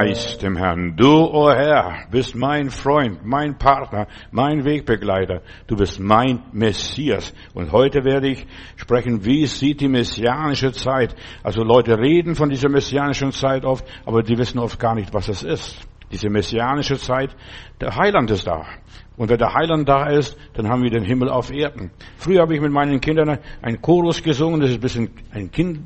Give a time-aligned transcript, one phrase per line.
[0.00, 0.96] Preis dem Herrn.
[0.96, 5.42] Du, o oh Herr, bist mein Freund, mein Partner, mein Wegbegleiter.
[5.66, 7.34] Du bist mein Messias.
[7.52, 11.14] Und heute werde ich sprechen, wie sieht die messianische Zeit.
[11.42, 15.28] Also Leute reden von dieser messianischen Zeit oft, aber die wissen oft gar nicht, was
[15.28, 15.86] es ist.
[16.10, 17.36] Diese messianische Zeit,
[17.78, 18.64] der Heiland ist da.
[19.18, 21.90] Und wenn der Heiland da ist, dann haben wir den Himmel auf Erden.
[22.16, 25.80] Früher habe ich mit meinen Kindern einen Chorus gesungen, das ist ein bisschen ein Kind,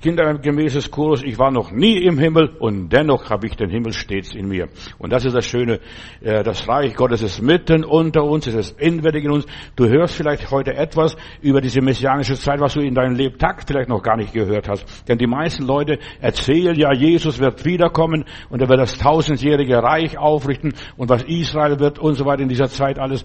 [0.00, 4.34] kindergemäßes Chorus, ich war noch nie im Himmel und dennoch habe ich den Himmel stets
[4.34, 4.68] in mir.
[4.98, 5.80] Und das ist das Schöne,
[6.20, 9.46] äh, das Reich Gottes ist mitten unter uns, es ist inwendig in uns.
[9.76, 13.88] Du hörst vielleicht heute etwas über diese messianische Zeit, was du in deinem Lebtag vielleicht
[13.88, 15.08] noch gar nicht gehört hast.
[15.08, 20.18] Denn die meisten Leute erzählen ja, Jesus wird wiederkommen und er wird das tausendjährige Reich
[20.18, 23.24] aufrichten und was Israel wird und so weiter in dieser Zeit alles.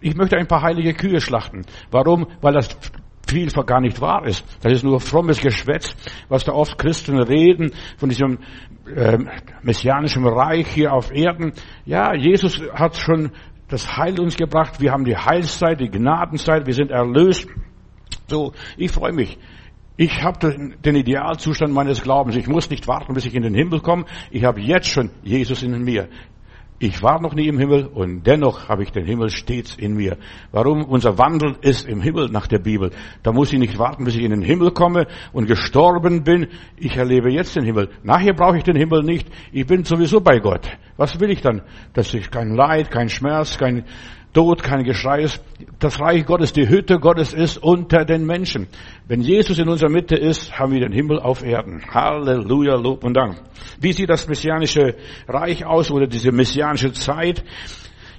[0.00, 1.64] Ich möchte ein paar heilige Kühe schlachten.
[1.90, 2.26] Warum?
[2.40, 2.78] Weil das
[3.28, 4.44] vielfach gar nicht wahr ist.
[4.62, 5.94] Das ist nur frommes Geschwätz,
[6.28, 8.38] was da oft Christen reden von diesem
[8.94, 9.18] äh,
[9.62, 11.52] messianischen Reich hier auf Erden.
[11.84, 13.30] Ja, Jesus hat schon
[13.68, 14.80] das Heil uns gebracht.
[14.80, 16.66] Wir haben die Heilszeit, die Gnadenzeit.
[16.66, 17.46] Wir sind erlöst.
[18.26, 19.38] So, ich freue mich.
[19.96, 22.36] Ich habe den Idealzustand meines Glaubens.
[22.36, 24.04] Ich muss nicht warten, bis ich in den Himmel komme.
[24.30, 26.08] Ich habe jetzt schon Jesus in mir.
[26.80, 30.16] Ich war noch nie im Himmel und dennoch habe ich den Himmel stets in mir.
[30.52, 30.84] Warum?
[30.84, 32.92] Unser Wandel ist im Himmel nach der Bibel.
[33.24, 36.46] Da muss ich nicht warten, bis ich in den Himmel komme und gestorben bin.
[36.76, 37.88] Ich erlebe jetzt den Himmel.
[38.04, 39.26] Nachher brauche ich den Himmel nicht.
[39.50, 40.70] Ich bin sowieso bei Gott.
[40.96, 41.62] Was will ich dann?
[41.94, 43.84] Dass ich kein Leid, kein Schmerz, kein
[44.32, 45.42] Tod, kein Geschrei ist.
[45.78, 48.68] Das Reich Gottes, die Hütte Gottes ist unter den Menschen.
[49.06, 51.82] Wenn Jesus in unserer Mitte ist, haben wir den Himmel auf Erden.
[51.92, 53.40] Halleluja, Lob und Dank.
[53.80, 57.42] Wie sieht das messianische Reich aus oder diese messianische Zeit?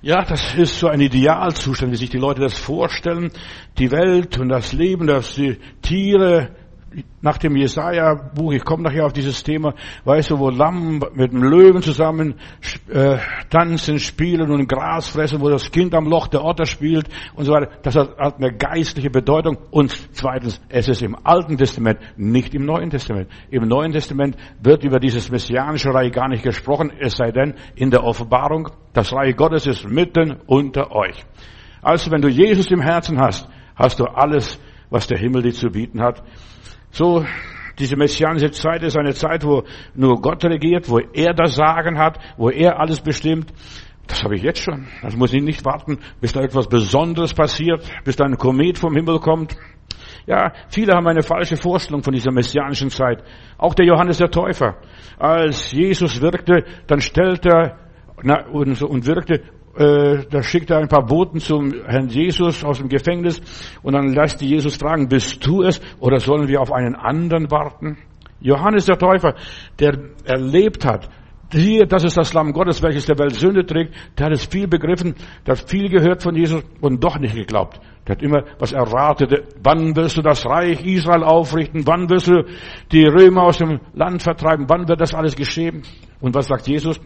[0.01, 3.31] Ja, das ist so ein Idealzustand, wie sich die Leute das vorstellen.
[3.77, 6.55] Die Welt und das Leben, dass die Tiere
[7.21, 9.73] nach dem Jesaja-Buch, ich komme nachher auf dieses Thema,
[10.05, 12.35] weißt du, wo Lamm mit dem Löwen zusammen
[12.89, 13.17] äh,
[13.49, 17.53] tanzen, spielen und Gras fressen, wo das Kind am Loch der Otter spielt und so
[17.53, 17.69] weiter.
[17.83, 19.57] Das hat eine geistliche Bedeutung.
[19.71, 23.29] Und zweitens, es ist im Alten Testament, nicht im Neuen Testament.
[23.49, 27.91] Im Neuen Testament wird über dieses messianische Reich gar nicht gesprochen, es sei denn in
[27.91, 31.25] der Offenbarung, das Reich Gottes ist mitten unter euch.
[31.81, 34.59] Also wenn du Jesus im Herzen hast, hast du alles,
[34.89, 36.23] was der Himmel dir zu bieten hat.
[36.91, 37.25] So,
[37.77, 39.63] diese messianische Zeit ist eine Zeit, wo
[39.95, 43.53] nur Gott regiert, wo er das Sagen hat, wo er alles bestimmt.
[44.07, 44.87] Das habe ich jetzt schon.
[45.01, 48.95] Das muss ich nicht warten, bis da etwas Besonderes passiert, bis da ein Komet vom
[48.95, 49.55] Himmel kommt.
[50.25, 53.23] Ja, viele haben eine falsche Vorstellung von dieser messianischen Zeit.
[53.57, 54.77] Auch der Johannes der Täufer.
[55.17, 57.77] Als Jesus wirkte, dann stellte er
[58.21, 59.41] na, und wirkte
[59.79, 63.41] äh, da schickt er ein paar Boten zum Herrn Jesus aus dem Gefängnis
[63.81, 67.49] und dann lässt die Jesus fragen, bist du es oder sollen wir auf einen anderen
[67.49, 67.97] warten?
[68.41, 69.35] Johannes der Täufer,
[69.79, 71.09] der erlebt hat,
[71.51, 74.67] hier, das ist das Lamm Gottes, welches der Welt Sünde trägt, der hat es viel
[74.67, 75.15] begriffen,
[75.47, 77.79] der hat viel gehört von Jesus und doch nicht geglaubt.
[78.05, 79.55] Der hat immer was erwartet.
[79.63, 81.87] Wann wirst du das Reich Israel aufrichten?
[81.87, 82.43] Wann wirst du
[82.91, 84.65] die Römer aus dem Land vertreiben?
[84.67, 85.83] Wann wird das alles geschehen?
[86.19, 86.99] Und was sagt Jesus?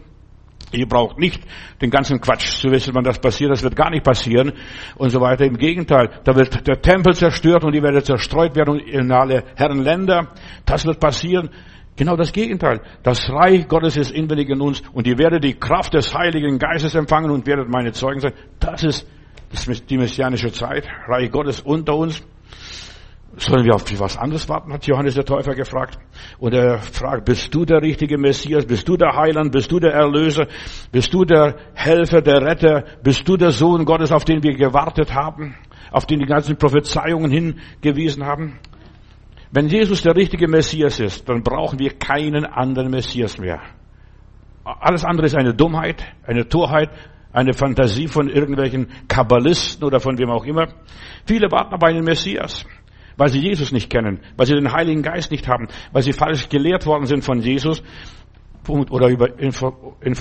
[0.74, 1.42] Ihr braucht nicht
[1.80, 3.50] den ganzen Quatsch zu wissen, wann das passiert.
[3.50, 4.52] Das wird gar nicht passieren
[4.96, 5.44] und so weiter.
[5.44, 10.28] Im Gegenteil, da wird der Tempel zerstört und die werden zerstreut werden in alle Herrenländer.
[10.64, 11.50] Das wird passieren.
[11.96, 12.80] Genau das Gegenteil.
[13.04, 16.94] Das Reich Gottes ist inwendig in uns und ihr werdet die Kraft des Heiligen Geistes
[16.94, 18.32] empfangen und werdet meine Zeugen sein.
[18.58, 19.06] Das ist
[19.88, 20.88] die messianische Zeit.
[21.06, 22.26] Reich Gottes unter uns.
[23.36, 25.98] Sollen wir auf was anderes warten, hat Johannes der Täufer gefragt.
[26.38, 28.64] Und er fragt, bist du der richtige Messias?
[28.64, 29.50] Bist du der Heiland?
[29.50, 30.46] Bist du der Erlöser?
[30.92, 32.84] Bist du der Helfer, der Retter?
[33.02, 35.56] Bist du der Sohn Gottes, auf den wir gewartet haben?
[35.90, 38.58] Auf den die ganzen Prophezeiungen hingewiesen haben?
[39.50, 43.60] Wenn Jesus der richtige Messias ist, dann brauchen wir keinen anderen Messias mehr.
[44.64, 46.90] Alles andere ist eine Dummheit, eine Torheit,
[47.32, 50.68] eine Fantasie von irgendwelchen Kabbalisten oder von wem auch immer.
[51.26, 52.64] Viele warten auf einen Messias
[53.16, 56.48] weil sie Jesus nicht kennen, weil sie den Heiligen Geist nicht haben, weil sie falsch
[56.48, 57.82] gelehrt worden sind von Jesus
[58.68, 59.28] oder über,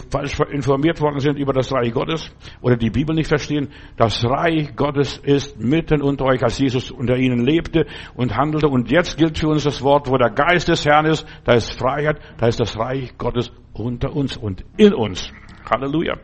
[0.09, 2.31] falsch informiert worden sind über das Reich Gottes
[2.61, 3.69] oder die Bibel nicht verstehen.
[3.95, 7.85] Das Reich Gottes ist mitten unter euch, als Jesus unter ihnen lebte
[8.15, 8.67] und handelte.
[8.67, 11.71] Und jetzt gilt für uns das Wort, wo der Geist des Herrn ist, da ist
[11.79, 15.31] Freiheit, da ist das Reich Gottes unter uns und in uns.
[15.69, 16.17] Halleluja.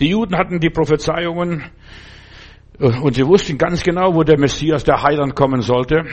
[0.00, 1.70] Die Juden hatten die Prophezeiungen
[2.78, 6.04] und sie wussten ganz genau, wo der Messias, der Heiland kommen sollte.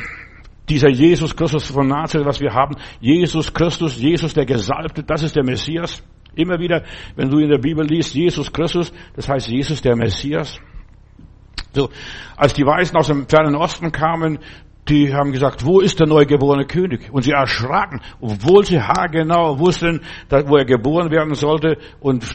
[0.70, 2.76] Dieser Jesus Christus von Nazareth, was wir haben.
[3.00, 6.04] Jesus Christus, Jesus der Gesalbte, das ist der Messias.
[6.36, 6.84] Immer wieder,
[7.16, 10.60] wenn du in der Bibel liest, Jesus Christus, das heißt Jesus der Messias.
[11.74, 11.90] So,
[12.38, 14.40] als die Weißen aus dem fernen Osten kamen,
[14.88, 17.10] die haben gesagt, wo ist der neugeborene König?
[17.12, 22.26] Und sie erschraken, obwohl sie haargenau wussten, wo er geboren werden sollte und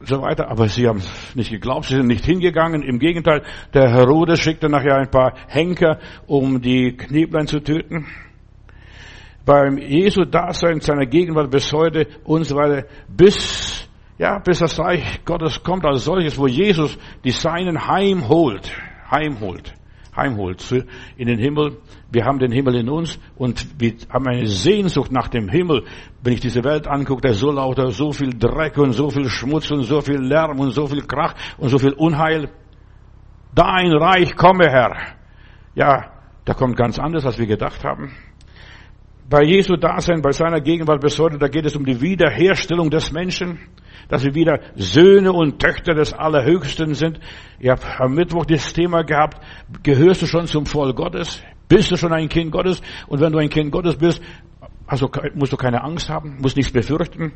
[0.00, 0.48] so weiter.
[0.50, 1.02] Aber sie haben
[1.34, 2.82] nicht geglaubt, sie sind nicht hingegangen.
[2.82, 3.42] Im Gegenteil,
[3.74, 8.06] der Herodes schickte nachher ein paar Henker, um die Kneblein zu töten.
[9.44, 13.88] Beim Jesu Dasein, seiner Gegenwart bis heute und so weiter, bis,
[14.18, 18.72] ja, bis das Reich Gottes kommt als solches, wo Jesus die Seinen heimholt,
[19.10, 19.72] heimholt
[20.16, 20.72] heimholt
[21.16, 21.78] in den Himmel.
[22.10, 25.84] Wir haben den Himmel in uns und wir haben eine Sehnsucht nach dem Himmel.
[26.22, 29.28] Wenn ich diese Welt angucke, da ist so lauter, so viel Dreck und so viel
[29.28, 32.50] Schmutz und so viel Lärm und so viel Krach und so viel Unheil.
[33.54, 34.96] Dein Reich komme, Herr.
[35.74, 36.12] Ja,
[36.44, 38.12] da kommt ganz anders, als wir gedacht haben.
[39.28, 43.10] Bei Jesu Dasein, bei seiner Gegenwart bis heute, da geht es um die Wiederherstellung des
[43.12, 43.58] Menschen
[44.08, 47.20] dass wir wieder Söhne und Töchter des Allerhöchsten sind.
[47.58, 49.40] Ihr habt am Mittwoch das Thema gehabt,
[49.82, 51.42] gehörst du schon zum Volk Gottes?
[51.68, 52.80] Bist du schon ein Kind Gottes?
[53.08, 54.22] Und wenn du ein Kind Gottes bist,
[54.86, 57.32] also musst du keine Angst haben, musst nichts befürchten.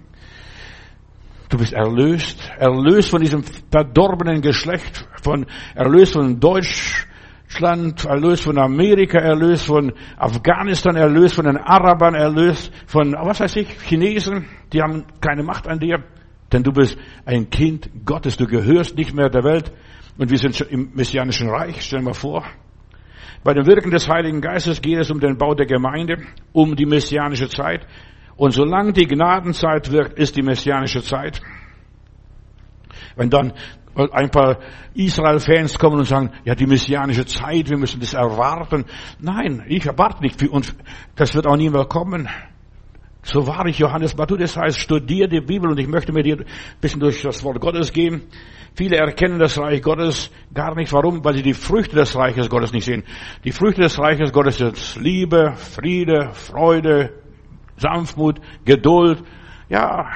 [1.49, 3.43] Du bist erlöst, erlöst von diesem
[3.73, 6.39] verdorbenen Geschlecht, von, erlöst von
[7.51, 13.57] Deutschland, erlöst von Amerika, erlöst von Afghanistan, erlöst von den Arabern, erlöst von, was weiß
[13.57, 16.05] ich, Chinesen, die haben keine Macht an dir.
[16.53, 19.73] Denn du bist ein Kind Gottes, du gehörst nicht mehr der Welt.
[20.17, 22.45] Und wir sind schon im messianischen Reich, stellen wir vor.
[23.43, 26.19] Bei dem Wirken des Heiligen Geistes geht es um den Bau der Gemeinde,
[26.53, 27.85] um die messianische Zeit.
[28.37, 31.41] Und solange die Gnadenzeit wirkt, ist die messianische Zeit.
[33.17, 33.53] Wenn dann
[34.13, 34.59] ein paar
[34.95, 38.85] Israel-Fans kommen und sagen, ja, die messianische Zeit, wir müssen das erwarten.
[39.19, 40.43] Nein, ich erwarte nicht.
[40.49, 40.75] Und
[41.17, 42.29] das wird auch nie mehr kommen.
[43.23, 46.47] So war ich Johannes Matthäus heißt, studier die Bibel und ich möchte mit dir ein
[46.81, 48.23] bisschen durch das Wort Gottes gehen.
[48.75, 50.93] Viele erkennen das Reich Gottes gar nicht.
[50.93, 51.23] Warum?
[51.23, 53.05] Weil sie die Früchte des Reiches Gottes nicht sehen.
[53.45, 57.13] Die Früchte des Reiches Gottes sind Liebe, Friede, Freude,
[57.77, 59.23] Sanftmut, Geduld.
[59.69, 60.09] Ja,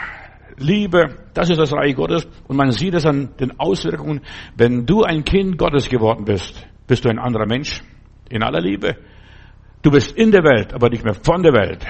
[0.57, 2.27] Liebe, das ist das Reich Gottes.
[2.49, 4.23] Und man sieht es an den Auswirkungen.
[4.57, 7.83] Wenn du ein Kind Gottes geworden bist, bist du ein anderer Mensch.
[8.31, 8.97] In aller Liebe.
[9.83, 11.85] Du bist in der Welt, aber nicht mehr von der Welt.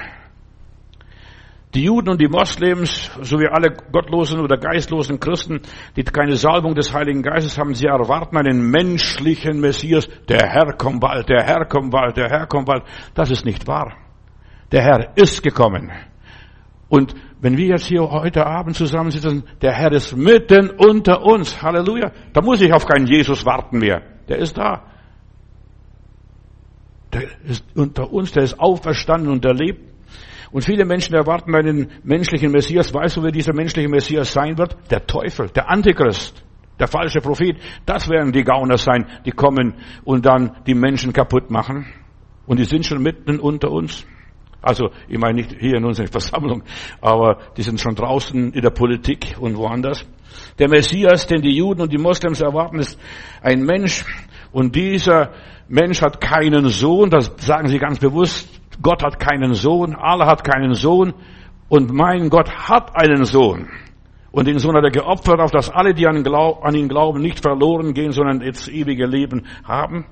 [1.75, 5.61] Die Juden und die Moslems, sowie alle gottlosen oder geistlosen Christen,
[5.97, 10.07] die keine Salbung des Heiligen Geistes haben, sie erwarten einen menschlichen Messias.
[10.29, 12.83] Der Herr kommt bald, der Herr kommt bald, der Herr kommt bald.
[13.13, 13.93] Das ist nicht wahr.
[14.71, 15.91] Der Herr ist gekommen.
[16.87, 21.61] Und wenn wir jetzt hier heute Abend zusammensitzen, der Herr ist mitten unter uns.
[21.61, 22.11] Halleluja.
[22.33, 24.01] Da muss ich auf keinen Jesus warten mehr.
[24.27, 24.83] Der ist da.
[27.13, 29.95] Der ist unter uns, der ist auferstanden und der lebt
[30.55, 32.93] und viele Menschen erwarten einen menschlichen Messias.
[32.93, 34.77] Weißt du, wer dieser menschliche Messias sein wird?
[34.89, 36.45] Der Teufel, der Antichrist,
[36.79, 37.57] der falsche Prophet.
[37.85, 39.73] Das werden die Gauner sein, die kommen
[40.05, 41.85] und dann die Menschen kaputt machen.
[42.45, 44.05] Und die sind schon mitten unter uns.
[44.65, 46.63] Also, ich meine nicht hier in unserer Versammlung,
[46.99, 50.05] aber die sind schon draußen in der Politik und woanders.
[50.57, 52.99] Der Messias, den die Juden und die Moslems erwarten, ist
[53.43, 54.03] ein Mensch.
[54.51, 55.31] Und dieser
[55.67, 58.49] Mensch hat keinen Sohn, das sagen sie ganz bewusst.
[58.81, 61.13] Gott hat keinen Sohn, Allah hat keinen Sohn
[61.69, 63.69] und mein Gott hat einen Sohn.
[64.31, 67.93] Und den Sohn hat er geopfert, auf dass alle, die an ihn glauben, nicht verloren
[67.93, 70.05] gehen, sondern das ewige Leben haben.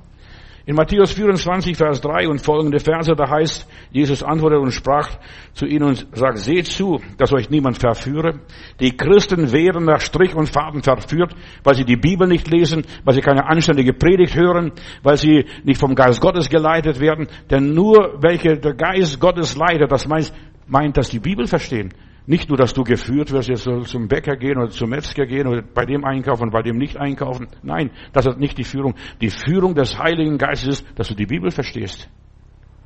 [0.66, 5.10] In Matthäus 24, Vers 3 und folgende Verse, da heißt, Jesus antwortete und sprach
[5.52, 8.40] zu ihnen und sagt, seht zu, dass euch niemand verführe.
[8.80, 13.14] Die Christen wären nach Strich und Faden verführt, weil sie die Bibel nicht lesen, weil
[13.14, 17.28] sie keine anständige Predigt hören, weil sie nicht vom Geist Gottes geleitet werden.
[17.50, 20.32] Denn nur welche der Geist Gottes leitet, das meint,
[20.66, 21.94] meint, dass die Bibel verstehen.
[22.26, 25.62] Nicht nur, dass du geführt wirst, jetzt zum Bäcker gehen oder zum Metzger gehen oder
[25.62, 27.48] bei dem einkaufen, bei dem nicht einkaufen.
[27.64, 28.96] Nein, das ist nicht die Führung.
[29.20, 32.10] Die Führung des Heiligen Geistes ist, dass du die Bibel verstehst.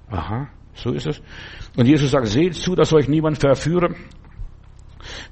[0.10, 1.22] Aha, so ist es.
[1.76, 3.94] Und Jesus sagt, seht zu, dass euch niemand verführe.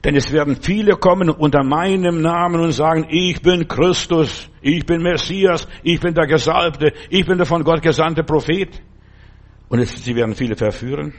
[0.03, 5.01] Denn es werden viele kommen unter meinem Namen und sagen, ich bin Christus, ich bin
[5.01, 8.81] Messias, ich bin der Gesalbte, ich bin der von Gott gesandte Prophet.
[9.67, 11.13] Und es, sie werden viele verführen.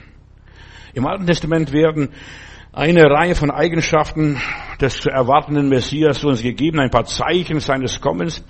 [0.94, 2.10] Im Alten Testament werden
[2.76, 4.38] eine Reihe von Eigenschaften
[4.82, 8.44] des zu erwartenden Messias uns gegeben, ein paar Zeichen seines Kommens.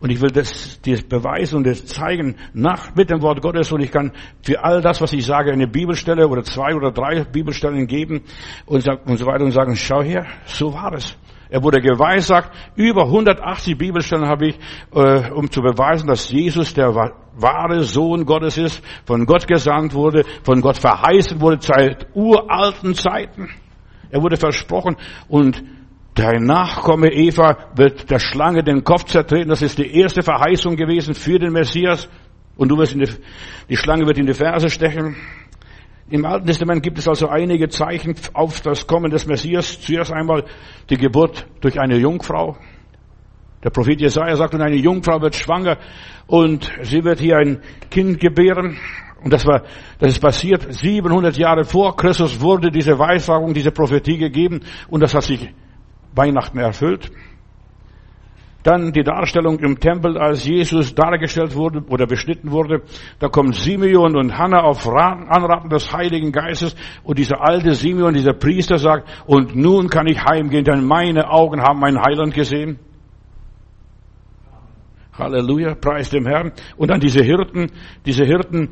[0.00, 3.70] Und ich will das, das beweisen und das zeigen nach, mit dem Wort Gottes.
[3.70, 4.10] Und ich kann
[4.42, 8.22] für all das, was ich sage, eine Bibelstelle oder zwei oder drei Bibelstellen geben
[8.66, 11.16] und, und so weiter und sagen, schau her, so war es.
[11.48, 12.50] Er wurde geweissagt.
[12.74, 14.58] Über 180 Bibelstellen habe ich,
[14.92, 20.24] äh, um zu beweisen, dass Jesus der wahre Sohn Gottes ist, von Gott gesandt wurde,
[20.42, 23.48] von Gott verheißen wurde seit uralten Zeiten.
[24.10, 24.96] Er wurde versprochen
[25.28, 25.62] und
[26.14, 29.48] dein Nachkomme Eva wird der Schlange den Kopf zertreten.
[29.48, 32.08] Das ist die erste Verheißung gewesen für den Messias.
[32.56, 33.10] Und du wirst in die,
[33.68, 35.16] die Schlange wird in die Ferse stechen.
[36.10, 39.80] Im Alten Testament gibt es also einige Zeichen auf das Kommen des Messias.
[39.80, 40.44] Zuerst einmal
[40.88, 42.56] die Geburt durch eine Jungfrau.
[43.62, 45.78] Der Prophet Jesaja sagt, und eine Jungfrau wird schwanger
[46.26, 47.60] und sie wird hier ein
[47.90, 48.78] Kind gebären.
[49.22, 49.62] Und das war,
[49.98, 55.14] das ist passiert 700 Jahre vor Christus wurde diese Weissagung, diese Prophetie gegeben und das
[55.14, 55.52] hat sich
[56.14, 57.10] Weihnachten erfüllt.
[58.62, 62.82] Dann die Darstellung im Tempel, als Jesus dargestellt wurde oder beschnitten wurde.
[63.18, 68.34] Da kommen Simeon und Hannah auf Anraten des Heiligen Geistes und dieser alte Simeon, dieser
[68.34, 72.78] Priester sagt, und nun kann ich heimgehen, denn meine Augen haben meinen Heiland gesehen.
[75.18, 76.52] Halleluja, preis dem Herrn.
[76.76, 77.70] Und dann diese Hirten,
[78.06, 78.70] diese Hirten,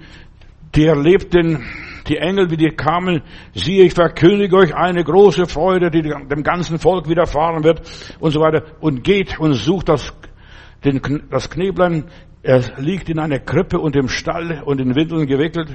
[0.75, 1.65] die erlebten
[2.09, 3.23] die Engel, wie die kamen,
[3.55, 7.83] siehe, ich verkündige euch eine große Freude, die dem ganzen Volk widerfahren wird
[8.21, 8.63] und so weiter.
[8.81, 10.13] Und geht und sucht das,
[10.85, 12.05] den, das Kneblein.
[12.43, 15.75] Er liegt in einer Krippe und im Stall und in Windeln gewickelt.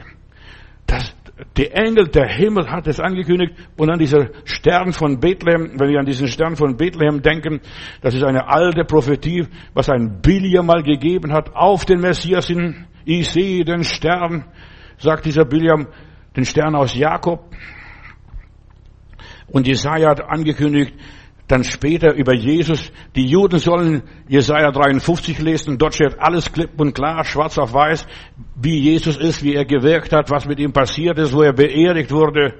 [0.88, 1.14] Das,
[1.58, 3.54] die Engel, der Himmel hat es angekündigt.
[3.78, 7.60] Und an dieser Stern von Bethlehem, wenn wir an diesen Stern von Bethlehem denken,
[8.02, 12.86] das ist eine alte Prophetie, was ein Biliam mal gegeben hat auf den Messias hin.
[13.04, 14.46] Ich sehe den Stern,
[15.02, 15.88] sagt dieser Biliam,
[16.36, 17.44] den Stern aus Jakob.
[19.48, 20.94] Und Jesaja hat angekündigt,
[21.48, 22.92] dann später über Jesus.
[23.16, 25.78] Die Juden sollen Jesaja 53 lesen.
[25.78, 28.08] Dort steht alles klipp und klar, schwarz auf weiß,
[28.56, 32.12] wie Jesus ist, wie er gewirkt hat, was mit ihm passiert ist, wo er beerdigt
[32.12, 32.56] wurde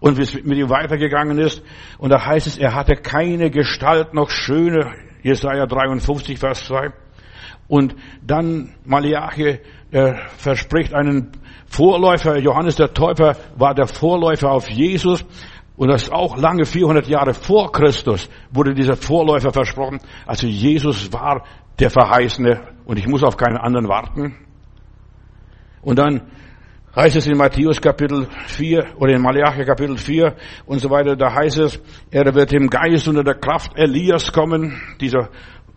[0.00, 1.62] und wie es mit ihm weitergegangen ist.
[1.98, 4.92] Und da heißt es, er hatte keine Gestalt noch schöne.
[5.22, 6.90] Jesaja 53, Vers 2.
[7.68, 9.60] Und dann Malachi,
[9.90, 11.32] er verspricht einen
[11.72, 15.24] Vorläufer, Johannes der Täufer war der Vorläufer auf Jesus.
[15.74, 19.98] Und das auch lange 400 Jahre vor Christus wurde dieser Vorläufer versprochen.
[20.26, 21.44] Also Jesus war
[21.78, 24.36] der Verheißene und ich muss auf keinen anderen warten.
[25.80, 26.30] Und dann
[26.94, 30.36] heißt es in Matthäus Kapitel 4 oder in Malachi Kapitel 4
[30.66, 34.78] und so weiter, da heißt es, er wird im Geist unter der Kraft Elias kommen,
[35.00, 35.30] dieser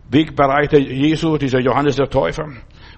[0.10, 2.50] Wegbereiter Jesu, dieser Johannes der Täufer.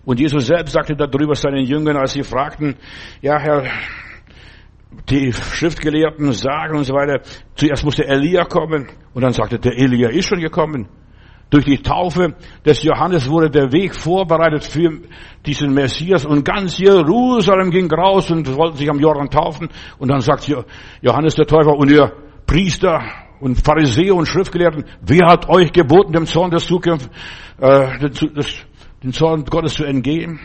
[0.08, 2.78] Und Jesus selbst sagte darüber seinen Jüngern, als sie fragten,
[3.22, 3.66] ja Herr,
[5.10, 7.20] die Schriftgelehrten sagen und so weiter,
[7.56, 8.88] zuerst musste Elia kommen.
[9.14, 10.88] Und dann sagte der Elia ist schon gekommen.
[11.50, 12.36] Durch die Taufe
[12.66, 14.98] des Johannes wurde der Weg vorbereitet für
[15.46, 16.26] diesen Messias.
[16.26, 19.68] Und ganz Jerusalem ging raus und wollten sich am Jordan taufen.
[20.00, 20.50] Und dann sagt
[21.02, 22.14] Johannes der Täufer und ihr
[22.46, 23.02] Priester
[23.42, 27.12] und Pharisäer und Schriftgelehrten, wer hat euch geboten, dem Zorn des Zukunft,
[27.60, 28.66] äh, des,
[29.04, 30.40] den Zorn Gottes zu entgehen.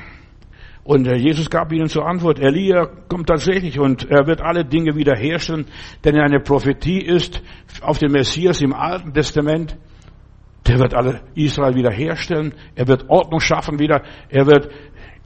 [0.85, 5.67] Und Jesus gab ihnen zur Antwort, Elia kommt tatsächlich und er wird alle Dinge wiederherstellen,
[6.05, 7.41] denn er eine Prophetie ist
[7.83, 9.77] auf den Messias im Alten Testament.
[10.67, 12.55] Der wird alle Israel wiederherstellen.
[12.75, 14.03] Er wird Ordnung schaffen wieder.
[14.29, 14.71] Er wird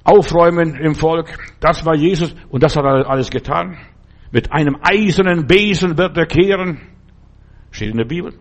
[0.05, 1.39] aufräumen im Volk.
[1.61, 3.79] Das war Jesus und das hat er alles getan.
[4.31, 6.81] Mit einem eisernen Besen wird er kehren.
[7.71, 8.35] Steht in der Bibel.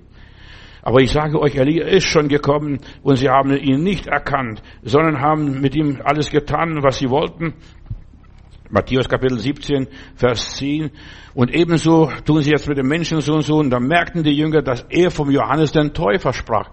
[0.85, 5.19] Aber ich sage euch, Elia ist schon gekommen und sie haben ihn nicht erkannt, sondern
[5.19, 7.55] haben mit ihm alles getan, was sie wollten.
[8.69, 10.91] Matthäus Kapitel 17, Vers 10.
[11.33, 13.55] Und ebenso tun sie jetzt mit dem Menschensohn so.
[13.55, 16.69] Und da merkten die Jünger, dass er vom Johannes den Täufer sprach.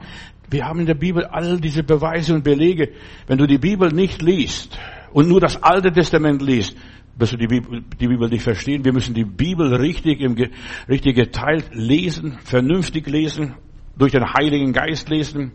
[0.50, 2.90] Wir haben in der Bibel all diese Beweise und Belege.
[3.26, 4.78] Wenn du die Bibel nicht liest
[5.14, 6.76] und nur das Alte Testament liest,
[7.16, 8.84] wirst du die Bibel, die Bibel nicht verstehen.
[8.84, 10.36] Wir müssen die Bibel richtig, im,
[10.86, 13.54] richtig geteilt lesen, vernünftig lesen
[13.96, 15.52] durch den Heiligen Geist lesen.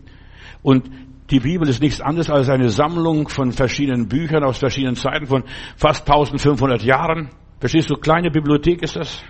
[0.62, 0.89] Und
[1.29, 5.44] die Bibel ist nichts anderes als eine Sammlung von verschiedenen Büchern aus verschiedenen Zeiten von
[5.75, 7.29] fast 1500 Jahren.
[7.60, 9.24] Verstehst du, kleine Bibliothek ist das.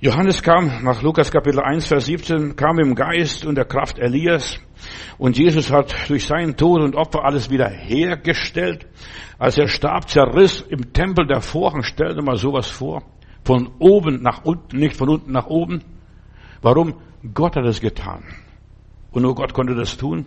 [0.00, 4.60] Johannes kam nach Lukas Kapitel 1, Vers 17, kam im Geist und der Kraft Elias.
[5.16, 8.86] Und Jesus hat durch seinen Tod und Opfer alles wieder hergestellt.
[9.38, 11.82] Als er starb, zerriss im Tempel der Vorhang.
[11.82, 13.02] Stell dir mal sowas vor.
[13.44, 15.82] Von oben nach unten, nicht von unten nach oben.
[16.64, 16.94] Warum?
[17.34, 18.24] Gott hat es getan.
[19.12, 20.24] Und nur Gott konnte das tun.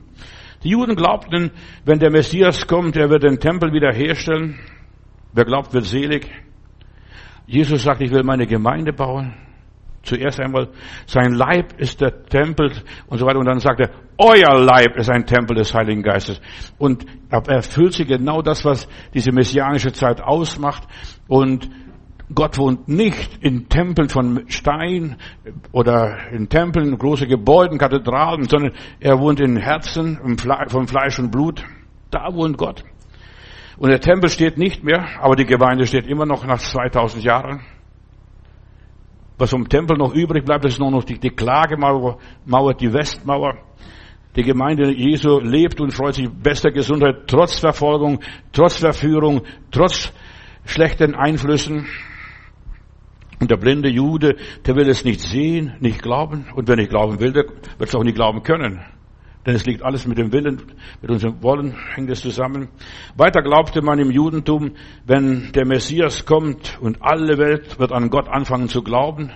[0.64, 1.50] Die Juden glaubten,
[1.84, 4.60] wenn der Messias kommt, er wird den Tempel wieder herstellen.
[5.34, 6.30] Wer glaubt, wird selig.
[7.48, 9.34] Jesus sagt, ich will meine Gemeinde bauen.
[10.04, 10.70] Zuerst einmal,
[11.08, 12.72] sein Leib ist der Tempel
[13.08, 13.40] und so weiter.
[13.40, 13.90] Und dann sagt er,
[14.20, 16.40] euer Leib ist ein Tempel des Heiligen Geistes.
[16.78, 20.88] Und er erfüllt sich genau das, was diese messianische Zeit ausmacht.
[21.28, 21.68] Und
[22.34, 25.16] Gott wohnt nicht in Tempeln von Stein
[25.72, 31.64] oder in Tempeln, große Gebäuden, Kathedralen, sondern er wohnt in Herzen von Fleisch und Blut.
[32.12, 32.84] Da wohnt Gott.
[33.78, 37.62] Und der Tempel steht nicht mehr, aber die Gemeinde steht immer noch nach 2000 Jahren.
[39.38, 43.58] Was vom Tempel noch übrig bleibt, ist nur noch die, Klagemauer, Mauer, die Westmauer.
[44.36, 48.20] Die Gemeinde Jesu lebt und freut sich bester Gesundheit, trotz Verfolgung,
[48.52, 50.12] trotz Verführung, trotz
[50.66, 51.88] schlechten Einflüssen.
[53.40, 56.48] Und der blinde Jude, der will es nicht sehen, nicht glauben.
[56.56, 57.46] Und wenn nicht glauben will, der
[57.78, 58.80] wird es auch nicht glauben können.
[59.46, 60.62] Denn es liegt alles mit dem Willen,
[61.02, 62.68] mit unserem Wollen hängt es zusammen.
[63.16, 64.72] Weiter glaubte man im Judentum,
[65.06, 69.32] wenn der Messias kommt und alle Welt wird an Gott anfangen zu glauben.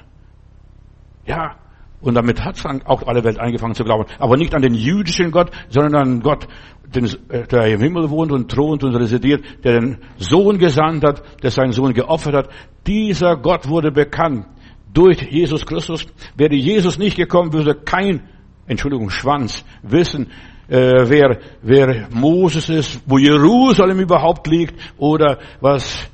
[1.25, 1.55] Ja,
[2.01, 4.05] und damit hat auch alle Welt angefangen zu glauben.
[4.20, 6.48] Aber nicht an den jüdischen Gott, sondern an Gott,
[6.93, 11.71] der im Himmel wohnt und thront und residiert, der den Sohn gesandt hat, der seinen
[11.71, 12.50] Sohn geopfert hat.
[12.86, 14.45] Dieser Gott wurde bekannt
[14.93, 16.05] durch Jesus Christus.
[16.36, 18.21] Wäre Jesus nicht gekommen, würde kein
[18.67, 20.27] Entschuldigung, Schwanz, wissen,
[20.69, 26.10] äh, wer, wer Moses ist, wo Jerusalem überhaupt liegt oder was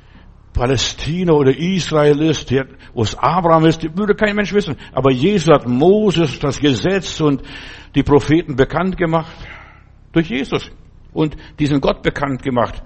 [0.52, 2.52] Palästina oder Israel ist,
[2.92, 4.76] wo es Abraham ist, würde kein Mensch wissen.
[4.92, 7.42] Aber Jesus hat Moses das Gesetz und
[7.94, 9.30] die Propheten bekannt gemacht.
[10.18, 10.68] Durch Jesus.
[11.12, 12.82] Und diesen Gott bekannt gemacht,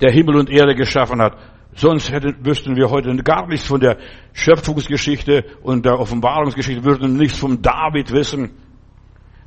[0.00, 1.36] der Himmel und Erde geschaffen hat.
[1.74, 3.98] Sonst hätten, wüssten wir heute gar nichts von der
[4.32, 8.50] Schöpfungsgeschichte und der Offenbarungsgeschichte, würden nichts vom David wissen.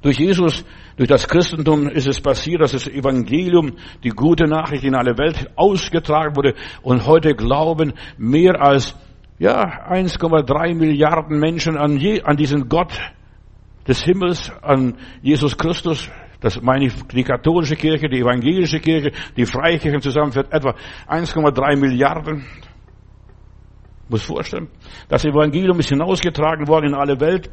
[0.01, 0.65] Durch Jesus,
[0.97, 5.51] durch das Christentum ist es passiert, dass das Evangelium, die gute Nachricht in alle Welt
[5.55, 8.93] ausgetragen wurde und heute glauben mehr als
[9.39, 12.91] ja 1,3 Milliarden Menschen an, je, an diesen Gott
[13.87, 16.09] des Himmels, an Jesus Christus.
[16.41, 20.75] Das meine ich die katholische Kirche, die evangelische Kirche, die Freikirchen zusammen für etwa
[21.07, 22.45] 1,3 Milliarden.
[24.09, 24.67] Muss vorstellen.
[25.07, 27.49] Das Evangelium ist hinausgetragen worden in alle Welt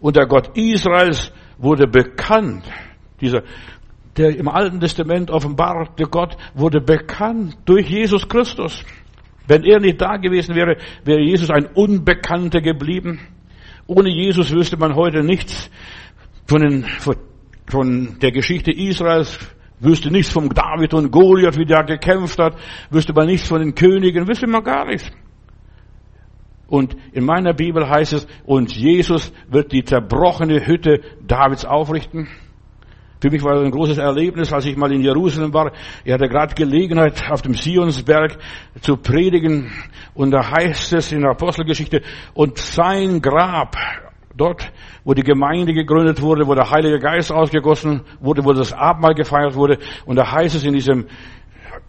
[0.00, 2.64] und der Gott Israels wurde bekannt.
[3.20, 3.44] Dieser,
[4.16, 8.84] der im Alten Testament offenbarte Gott wurde bekannt durch Jesus Christus.
[9.46, 13.20] Wenn er nicht da gewesen wäre, wäre Jesus ein Unbekannter geblieben.
[13.86, 15.70] Ohne Jesus wüsste man heute nichts
[16.46, 16.84] von, den,
[17.66, 19.38] von der Geschichte Israels,
[19.80, 22.56] wüsste nichts vom David und Goliath, wie der gekämpft hat,
[22.90, 25.10] wüsste man nichts von den Königen, wüsste man gar nichts.
[26.68, 32.28] Und in meiner Bibel heißt es, und Jesus wird die zerbrochene Hütte Davids aufrichten.
[33.20, 35.72] Für mich war das ein großes Erlebnis, als ich mal in Jerusalem war.
[36.04, 38.38] Ich hatte gerade Gelegenheit, auf dem Sionsberg
[38.80, 39.70] zu predigen.
[40.14, 42.02] Und da heißt es in der Apostelgeschichte,
[42.34, 43.76] und sein Grab,
[44.36, 44.72] dort,
[45.04, 49.54] wo die Gemeinde gegründet wurde, wo der Heilige Geist ausgegossen wurde, wo das Abendmahl gefeiert
[49.54, 49.78] wurde.
[50.06, 51.06] Und da heißt es in diesem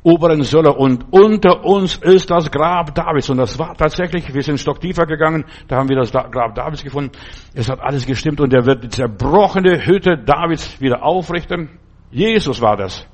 [0.03, 3.29] oberen Söller und unter uns ist das Grab Davids.
[3.29, 6.83] Und das war tatsächlich, wir sind Stock tiefer gegangen, da haben wir das Grab Davids
[6.83, 7.11] gefunden.
[7.53, 11.69] Es hat alles gestimmt und er wird die zerbrochene Hütte Davids wieder aufrichten.
[12.11, 13.07] Jesus war das.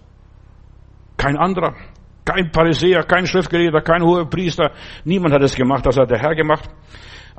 [1.15, 1.75] Kein anderer.
[2.25, 4.71] Kein Pharisäer, kein Schriftgelehrter, kein hoher Priester.
[5.03, 6.69] Niemand hat es gemacht, das hat der Herr gemacht.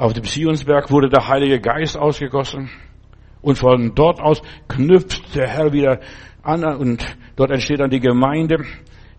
[0.00, 2.70] Auf dem Sionsberg wurde der Heilige Geist ausgegossen.
[3.42, 6.00] Und von dort aus knüpft der Herr wieder
[6.42, 7.04] an und
[7.36, 8.64] dort entsteht dann die Gemeinde.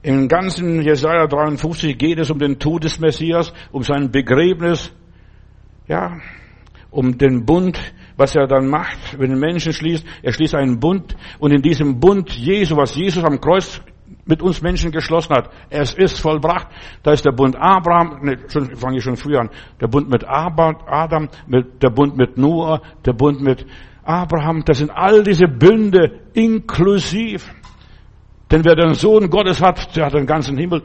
[0.02, 4.92] Im ganzen Jesaja 53 geht es um den Tod des Messias, um sein Begräbnis,
[5.88, 6.18] ja,
[6.90, 7.80] um den Bund,
[8.18, 10.04] was er dann macht, wenn Menschen schließt.
[10.24, 13.84] Er schließt einen Bund und in diesem Bund Jesu, was Jesus am Kreuz
[14.26, 16.68] mit uns Menschen geschlossen hat, es ist vollbracht.
[17.04, 20.24] Da ist der Bund Abraham, ne, schon, fange ich schon früher an, der Bund mit
[20.28, 23.66] Adam, mit, der Bund mit Noah, der Bund mit
[24.04, 27.54] Abraham, das sind all diese Bünde inklusiv.
[28.50, 30.84] Denn wer den Sohn Gottes hat, der hat den ganzen Himmel.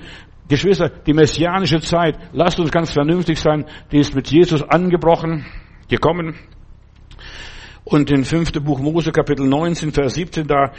[0.49, 5.45] Geschwister, die messianische Zeit, lasst uns ganz vernünftig sein, die ist mit Jesus angebrochen,
[5.89, 6.37] gekommen.
[7.83, 8.53] Und in 5.
[8.65, 10.73] Buch Mose, Kapitel 19, Vers 17, da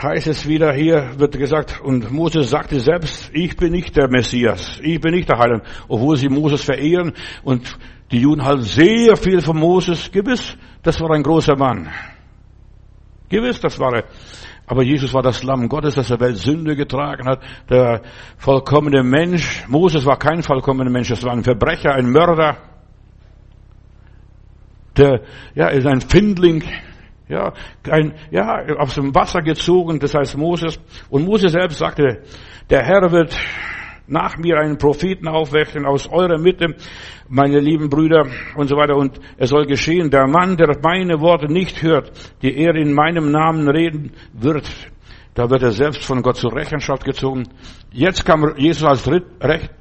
[0.00, 4.80] heißt es wieder, hier wird gesagt, und Moses sagte selbst, ich bin nicht der Messias,
[4.82, 7.78] ich bin nicht der Heiland, obwohl sie Moses verehren und
[8.10, 10.10] die Juden halten sehr viel von Moses.
[10.10, 11.88] Gewiss, das war ein großer Mann.
[13.28, 14.04] Gewiss, das war er.
[14.66, 18.02] Aber Jesus war das Lamm Gottes, das der Welt Sünde getragen hat, der
[18.38, 19.64] vollkommene Mensch.
[19.68, 22.56] Moses war kein vollkommener Mensch, das war ein Verbrecher, ein Mörder.
[24.96, 25.22] Der,
[25.54, 26.62] ja, ist ein Findling,
[27.28, 27.52] ja,
[27.90, 30.78] ein, ja, aus dem Wasser gezogen, das heißt Moses.
[31.08, 32.22] Und Moses selbst sagte,
[32.70, 33.36] der Herr wird
[34.06, 36.74] nach mir einen Propheten aufwecken aus eurer Mitte,
[37.28, 38.96] meine lieben Brüder und so weiter.
[38.96, 43.30] Und es soll geschehen, der Mann, der meine Worte nicht hört, die er in meinem
[43.30, 44.68] Namen reden wird,
[45.34, 47.48] da wird er selbst von Gott zur Rechenschaft gezogen.
[47.90, 49.20] Jetzt kam Jesus als äh,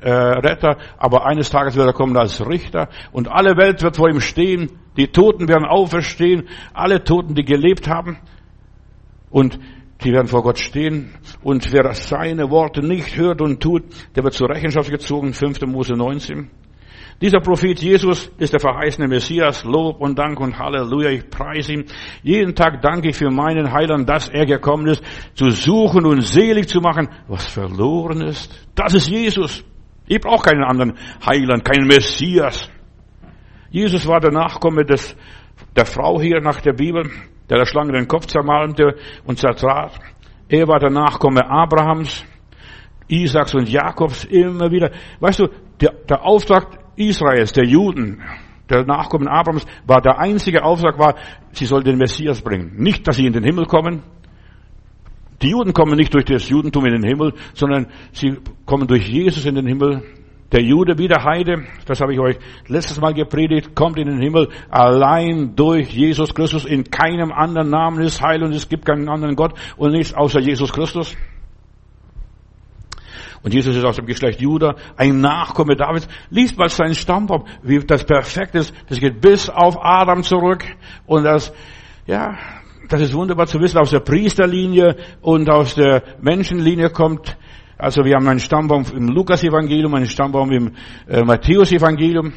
[0.09, 4.19] Retter, aber eines Tages wird er kommen als Richter und alle Welt wird vor ihm
[4.19, 4.71] stehen.
[4.97, 8.17] Die Toten werden auferstehen, alle Toten, die gelebt haben.
[9.29, 9.59] Und
[10.03, 11.15] die werden vor Gott stehen.
[11.41, 13.83] Und wer seine Worte nicht hört und tut,
[14.15, 15.33] der wird zur Rechenschaft gezogen.
[15.33, 15.61] 5.
[15.61, 16.49] Mose 19.
[17.21, 19.63] Dieser Prophet Jesus ist der verheißene Messias.
[19.63, 21.09] Lob und Dank und Halleluja.
[21.09, 21.85] Ich preise ihn.
[22.21, 25.03] Jeden Tag danke ich für meinen Heiland, dass er gekommen ist,
[25.33, 28.51] zu suchen und selig zu machen, was verloren ist.
[28.75, 29.63] Das ist Jesus.
[30.05, 30.93] Ich brauche keinen anderen
[31.25, 32.69] Heiland, keinen Messias.
[33.73, 35.17] Jesus war der Nachkomme des,
[35.75, 37.09] der Frau hier nach der Bibel,
[37.49, 39.99] der der Schlange den Kopf zermalmte und zertrat.
[40.47, 42.23] Er war der Nachkomme Abrahams,
[43.07, 44.91] Isaaks und Jakobs immer wieder.
[45.19, 45.47] Weißt du,
[45.81, 48.21] der, der Auftrag Israels, der Juden,
[48.69, 51.15] der Nachkommen Abrahams, war der einzige Auftrag war,
[51.51, 52.75] sie soll den Messias bringen.
[52.77, 54.03] Nicht, dass sie in den Himmel kommen.
[55.41, 59.47] Die Juden kommen nicht durch das Judentum in den Himmel, sondern sie kommen durch Jesus
[59.47, 60.03] in den Himmel.
[60.53, 62.37] Der Jude wie der Heide, das habe ich euch
[62.67, 66.63] letztes Mal gepredigt, kommt in den Himmel allein durch Jesus Christus.
[66.63, 70.39] In keinem anderen Namen ist Heil und es gibt keinen anderen Gott und nichts außer
[70.39, 71.17] Jesus Christus.
[73.41, 76.07] Und Jesus ist aus dem Geschlecht Juda, ein Nachkomme Davids.
[76.29, 78.75] Liest mal seinen Stammbaum, wie das perfekt ist.
[78.87, 80.63] Das geht bis auf Adam zurück.
[81.07, 81.51] Und das,
[82.05, 82.37] ja,
[82.89, 87.37] das ist wunderbar zu wissen, aus der Priesterlinie und aus der Menschenlinie kommt.
[87.77, 90.71] Also wir haben einen Stammbaum im Lukas-Evangelium, einen Stammbaum im
[91.07, 92.33] äh, Matthäus-Evangelium.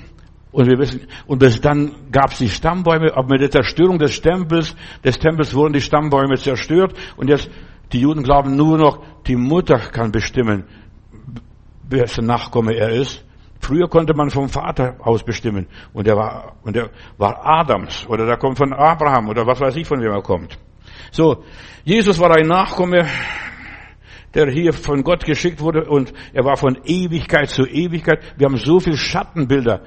[0.53, 4.23] Und wir wissen, und bis dann gab es die Stammbäume, aber mit der Zerstörung des
[4.23, 6.95] Tempels, des Tempels wurden die Stammbäume zerstört.
[7.17, 7.51] Und jetzt,
[7.93, 10.65] die Juden glauben nur noch, die Mutter kann bestimmen,
[11.89, 13.23] wessen Nachkomme er ist.
[13.61, 15.67] Früher konnte man vom Vater aus bestimmen.
[15.93, 18.07] Und er war, und er war Adams.
[18.09, 19.29] Oder der kommt von Abraham.
[19.29, 20.59] Oder was weiß ich, von wem er kommt.
[21.11, 21.43] So.
[21.85, 23.07] Jesus war ein Nachkomme,
[24.37, 25.85] der hier von Gott geschickt wurde.
[25.85, 28.21] Und er war von Ewigkeit zu Ewigkeit.
[28.37, 29.81] Wir haben so viele Schattenbilder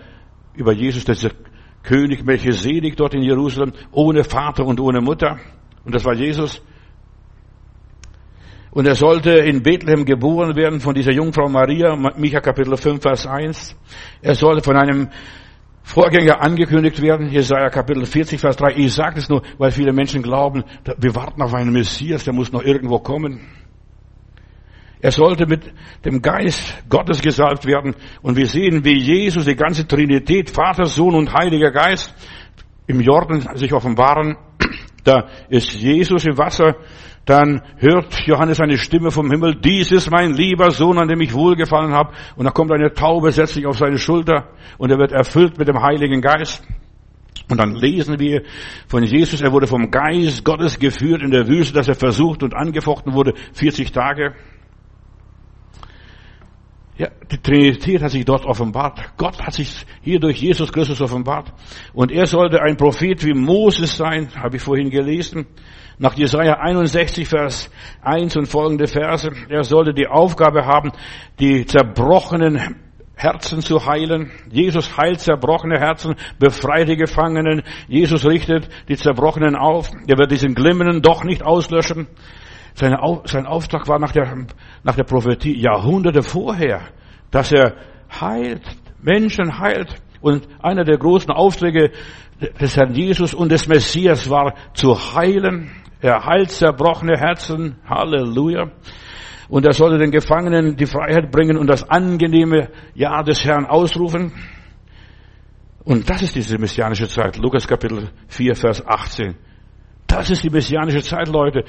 [0.55, 1.05] über Jesus.
[1.05, 1.35] Das ist
[1.83, 3.73] König Melchisedek dort in Jerusalem.
[3.91, 5.37] Ohne Vater und ohne Mutter.
[5.85, 6.61] Und das war Jesus.
[8.71, 13.25] Und er sollte in Bethlehem geboren werden von dieser Jungfrau Maria, Micha Kapitel 5, Vers
[13.25, 13.75] 1.
[14.21, 15.09] Er sollte von einem
[15.81, 18.75] Vorgänger angekündigt werden, Jesaja Kapitel 40, Vers 3.
[18.75, 20.63] Ich sage es nur, weil viele Menschen glauben,
[20.97, 23.39] wir warten auf einen Messias, der muss noch irgendwo kommen.
[25.01, 25.63] Er sollte mit
[26.03, 27.95] dem Geist Gottes gesalbt werden.
[28.21, 32.13] Und wir sehen, wie Jesus, die ganze Trinität, Vater, Sohn und Heiliger Geist,
[32.87, 34.37] im Jordan sich offenbaren.
[35.05, 36.75] Da ist Jesus im Wasser
[37.29, 41.31] dann hört Johannes eine Stimme vom Himmel, dies ist mein lieber Sohn, an dem ich
[41.31, 42.11] wohlgefallen habe.
[42.35, 44.47] Und da kommt eine Taube, setzt sich auf seine Schulter
[44.79, 46.63] und er wird erfüllt mit dem Heiligen Geist.
[47.47, 48.41] Und dann lesen wir
[48.87, 52.55] von Jesus, er wurde vom Geist Gottes geführt in der Wüste, dass er versucht und
[52.55, 54.33] angefochten wurde, 40 Tage.
[56.99, 58.99] Ja, die Trinität hat sich dort offenbart.
[59.15, 61.53] Gott hat sich hier durch Jesus Christus offenbart.
[61.93, 65.47] Und er sollte ein Prophet wie Moses sein, habe ich vorhin gelesen.
[65.97, 69.31] Nach Jesaja 61, Vers 1 und folgende Verse.
[69.47, 70.91] Er sollte die Aufgabe haben,
[71.39, 72.75] die zerbrochenen
[73.15, 74.31] Herzen zu heilen.
[74.51, 77.63] Jesus heilt zerbrochene Herzen, befreit die Gefangenen.
[77.87, 79.89] Jesus richtet die Zerbrochenen auf.
[80.05, 82.07] Er wird diesen Glimmenden doch nicht auslöschen.
[82.79, 84.45] Sein, sein Auftrag war nach der,
[84.83, 86.81] nach der Prophetie Jahrhunderte vorher,
[87.29, 87.75] dass er
[88.21, 88.61] heilt,
[89.01, 90.01] Menschen heilt.
[90.21, 91.91] Und einer der großen Aufträge
[92.39, 95.69] des Herrn Jesus und des Messias war zu heilen,
[96.01, 97.75] er heilt zerbrochene Herzen.
[97.85, 98.71] Halleluja.
[99.49, 104.31] Und er sollte den Gefangenen die Freiheit bringen und das angenehme Ja des Herrn ausrufen.
[105.83, 107.37] Und das ist diese messianische Zeit.
[107.37, 109.35] Lukas Kapitel 4, Vers 18.
[110.07, 111.65] Das ist die messianische Zeit, Leute.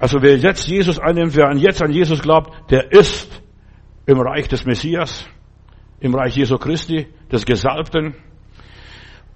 [0.00, 3.42] Also wer jetzt Jesus annimmt, wer jetzt an Jesus glaubt, der ist
[4.06, 5.28] im Reich des Messias,
[6.00, 8.14] im Reich Jesu Christi, des Gesalbten.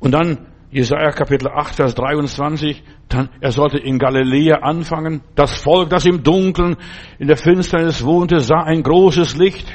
[0.01, 5.21] Und dann Jesaja Kapitel 8, Vers 23, dann, er sollte in Galiläa anfangen.
[5.35, 6.77] Das Volk, das im Dunkeln,
[7.19, 9.71] in der Finsternis wohnte, sah ein großes Licht.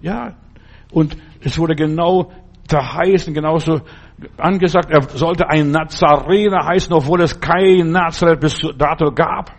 [0.00, 0.36] Ja,
[0.90, 2.32] und es wurde genau
[2.68, 3.80] verheißen, genauso
[4.36, 9.52] angesagt, er sollte ein Nazarener heißen, obwohl es kein Nazareth bis dato gab.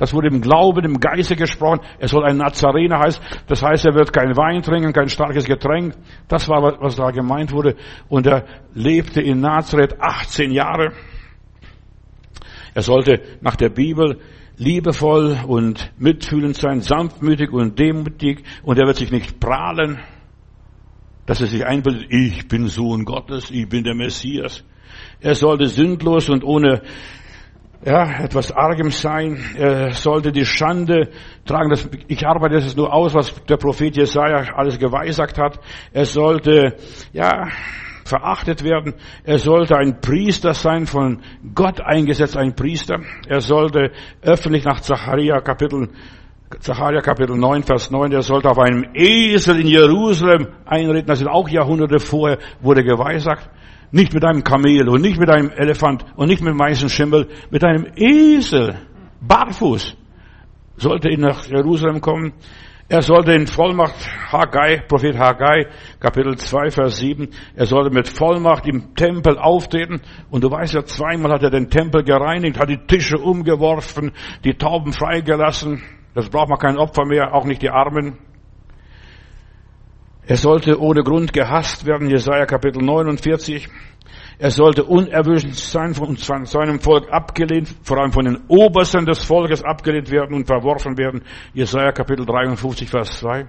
[0.00, 1.80] Das wurde im Glauben, im Geiste gesprochen.
[1.98, 3.22] Er soll ein Nazarener heißen.
[3.48, 5.94] Das heißt, er wird kein Wein trinken, kein starkes Getränk.
[6.26, 7.76] Das war, was da gemeint wurde.
[8.08, 10.92] Und er lebte in Nazareth 18 Jahre.
[12.72, 14.18] Er sollte nach der Bibel
[14.56, 18.42] liebevoll und mitfühlend sein, sanftmütig und demütig.
[18.62, 19.98] Und er wird sich nicht prahlen,
[21.26, 24.64] dass er sich einbildet, ich bin Sohn Gottes, ich bin der Messias.
[25.20, 26.82] Er sollte sündlos und ohne
[27.84, 29.38] ja, etwas Argem sein.
[29.56, 31.10] Er sollte die Schande
[31.46, 31.70] tragen.
[31.70, 35.60] Das, ich arbeite das nur aus, was der Prophet Jesaja alles geweissagt hat.
[35.92, 36.76] Er sollte,
[37.12, 37.48] ja,
[38.04, 38.94] verachtet werden.
[39.24, 41.22] Er sollte ein Priester sein, von
[41.54, 43.00] Gott eingesetzt, ein Priester.
[43.28, 45.88] Er sollte öffentlich nach Zacharia Kapitel
[46.58, 51.06] Zacharia Kapitel 9, Vers 9, der sollte auf einem Esel in Jerusalem einreden.
[51.06, 53.48] Das sind auch Jahrhunderte vorher, wurde geweissagt.
[53.92, 57.28] Nicht mit einem Kamel und nicht mit einem Elefant und nicht mit einem weißen Schimmel,
[57.50, 58.78] mit einem Esel,
[59.20, 59.96] barfuß,
[60.76, 62.32] sollte er nach Jerusalem kommen.
[62.88, 63.94] Er sollte in Vollmacht,
[64.32, 65.68] Haggai, Prophet Haggai,
[66.00, 70.00] Kapitel 2, Vers 7, er sollte mit Vollmacht im Tempel auftreten.
[70.30, 74.10] Und du weißt ja, zweimal hat er den Tempel gereinigt, hat die Tische umgeworfen,
[74.44, 75.80] die Tauben freigelassen.
[76.14, 78.18] Das braucht man kein Opfer mehr, auch nicht die Armen.
[80.26, 83.68] Er sollte ohne Grund gehasst werden, Jesaja Kapitel 49.
[84.38, 89.62] Er sollte unerwünscht sein von seinem Volk abgelehnt, vor allem von den Obersten des Volkes
[89.62, 91.22] abgelehnt werden und verworfen werden.
[91.52, 93.48] Jesaja Kapitel 53, Vers 2.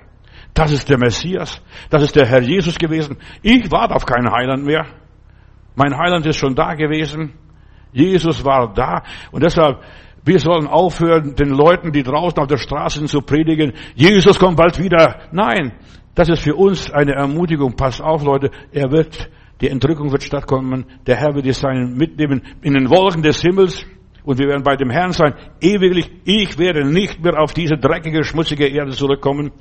[0.53, 1.61] Das ist der Messias.
[1.89, 3.17] Das ist der Herr Jesus gewesen.
[3.41, 4.85] Ich warte auf keinen Heiland mehr.
[5.75, 7.33] Mein Heiland ist schon da gewesen.
[7.93, 9.03] Jesus war da.
[9.31, 9.81] Und deshalb,
[10.23, 14.57] wir sollen aufhören, den Leuten, die draußen auf der Straße sind, zu predigen, Jesus kommt
[14.57, 15.21] bald wieder.
[15.31, 15.73] Nein,
[16.15, 17.75] das ist für uns eine Ermutigung.
[17.75, 19.29] Passt auf, Leute, er wird
[19.61, 20.85] die Entrückung wird stattkommen.
[21.05, 23.85] Der Herr wird die Seinen mitnehmen in den Wolken des Himmels.
[24.23, 25.35] Und wir werden bei dem Herrn sein.
[25.61, 26.11] Ewiglich.
[26.25, 29.51] Ich werde nicht mehr auf diese dreckige, schmutzige Erde zurückkommen.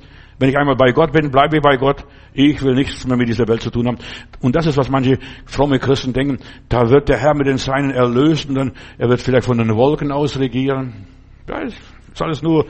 [0.41, 2.03] Wenn ich einmal bei Gott bin, bleibe ich bei Gott.
[2.33, 3.99] Ich will nichts mehr mit dieser Welt zu tun haben.
[4.41, 6.39] Und das ist, was manche fromme Christen denken.
[6.67, 10.11] Da wird der Herr mit den Seinen erlösen, dann er wird vielleicht von den Wolken
[10.11, 11.05] aus regieren.
[11.45, 11.75] Das
[12.11, 12.65] ist alles nur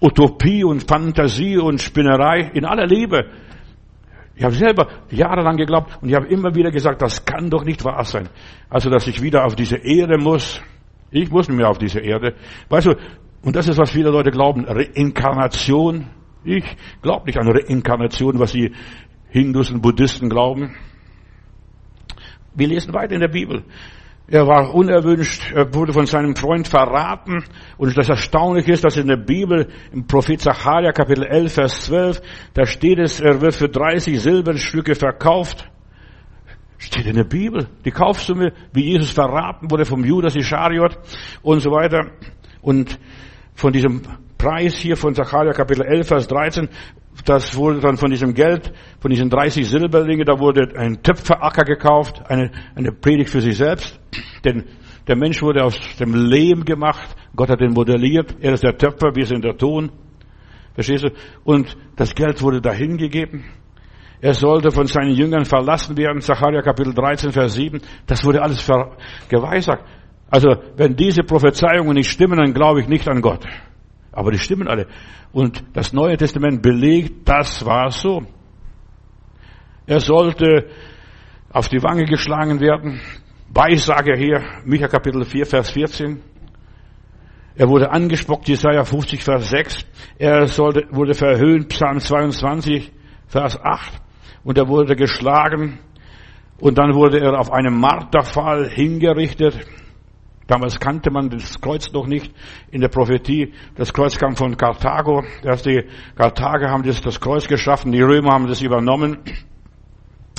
[0.00, 3.26] Utopie und Fantasie und Spinnerei in aller Liebe.
[4.34, 7.84] Ich habe selber jahrelang geglaubt und ich habe immer wieder gesagt, das kann doch nicht
[7.84, 8.28] wahr sein.
[8.68, 10.60] Also, dass ich wieder auf diese Erde muss.
[11.12, 12.34] Ich muss nicht mehr auf diese Erde.
[12.68, 12.96] Weißt du,
[13.42, 16.08] und das ist, was viele Leute glauben, Reinkarnation.
[16.46, 18.72] Ich glaube nicht an Reinkarnation, was die
[19.30, 20.76] Hindus und Buddhisten glauben.
[22.54, 23.64] Wir lesen weiter in der Bibel.
[24.28, 27.44] Er war unerwünscht, er wurde von seinem Freund verraten.
[27.78, 32.22] Und das Erstaunliche ist, dass in der Bibel, im Prophet Zacharia Kapitel 11, Vers 12,
[32.54, 35.68] da steht es, er wird für 30 Silberstücke verkauft.
[36.78, 37.68] Steht in der Bibel.
[37.84, 40.96] Die Kaufsumme, wie Jesus verraten wurde vom Judas Ischariot
[41.42, 42.12] und so weiter.
[42.62, 42.98] Und
[43.54, 44.02] von diesem
[44.46, 46.68] Preis hier von Zacharia Kapitel 11, Vers 13,
[47.24, 52.22] das wurde dann von diesem Geld, von diesen 30 Silberlinge, da wurde ein Töpferacker gekauft,
[52.28, 53.98] eine, eine Predigt für sich selbst.
[54.44, 54.62] Denn
[55.08, 57.16] der Mensch wurde aus dem Lehm gemacht.
[57.34, 58.36] Gott hat ihn modelliert.
[58.40, 59.90] Er ist der Töpfer, wir sind der Ton.
[60.74, 61.08] Verstehst du?
[61.42, 63.46] Und das Geld wurde dahin gegeben.
[64.20, 66.20] Er sollte von seinen Jüngern verlassen werden.
[66.20, 67.80] Zacharia Kapitel 13, Vers 7.
[68.06, 68.64] Das wurde alles
[69.28, 69.82] geweissagt.
[70.30, 73.44] Also, wenn diese Prophezeiungen nicht stimmen, dann glaube ich nicht an Gott.
[74.16, 74.86] Aber die stimmen alle.
[75.30, 78.22] Und das Neue Testament belegt, das war so.
[79.86, 80.70] Er sollte
[81.50, 82.98] auf die Wange geschlagen werden.
[83.50, 86.22] Weissage hier, Micha Kapitel 4, Vers 14.
[87.56, 89.86] Er wurde angespuckt, Jesaja 50, Vers 6.
[90.18, 92.90] Er sollte, wurde verhöhnt, Psalm 22,
[93.28, 94.00] Vers 8.
[94.44, 95.78] Und er wurde geschlagen.
[96.58, 99.66] Und dann wurde er auf einem Marterfall hingerichtet.
[100.46, 102.32] Damals kannte man das Kreuz noch nicht
[102.70, 103.52] in der Prophetie.
[103.74, 105.24] Das Kreuz kam von Karthago.
[105.42, 109.18] Erst die Karthager haben das, das Kreuz geschaffen, die Römer haben das übernommen.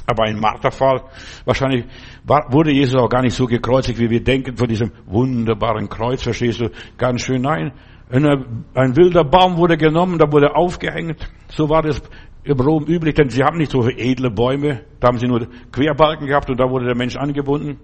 [0.05, 1.01] Aber ein Marterfall.
[1.43, 1.83] Wahrscheinlich
[2.23, 6.23] war, wurde Jesus auch gar nicht so gekreuzigt, wie wir denken, von diesem wunderbaren Kreuz,
[6.23, 6.69] verstehst du?
[6.97, 7.73] Ganz schön, nein.
[8.09, 11.29] Ein, wilder Baum wurde genommen, da wurde aufgehängt.
[11.49, 12.01] So war das
[12.45, 14.85] im Rom üblich, denn sie haben nicht so edle Bäume.
[15.01, 17.77] Da haben sie nur Querbalken gehabt und da wurde der Mensch angebunden.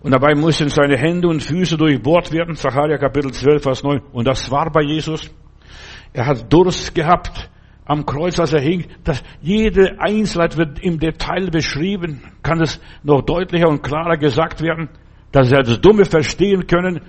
[0.00, 2.54] Und dabei mussten seine Hände und Füße durchbohrt werden.
[2.54, 4.00] Zacharia Kapitel 12, Vers 9.
[4.12, 5.30] Und das war bei Jesus.
[6.12, 7.50] Er hat Durst gehabt
[7.84, 8.86] am Kreuz, als er hing.
[9.02, 12.22] Das, jede Einzelheit wird im Detail beschrieben.
[12.42, 14.88] Kann es noch deutlicher und klarer gesagt werden,
[15.32, 17.00] dass das Dumme verstehen können,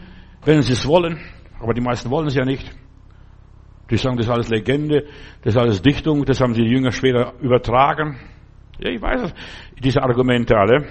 [0.43, 1.19] wenn sie es wollen.
[1.59, 2.71] Aber die meisten wollen es ja nicht.
[3.89, 5.05] Die sagen, das ist alles Legende,
[5.41, 8.17] das ist alles Dichtung, das haben die Jünger später übertragen.
[8.79, 9.33] Ja, ich weiß es,
[9.83, 10.85] diese Argumente alle.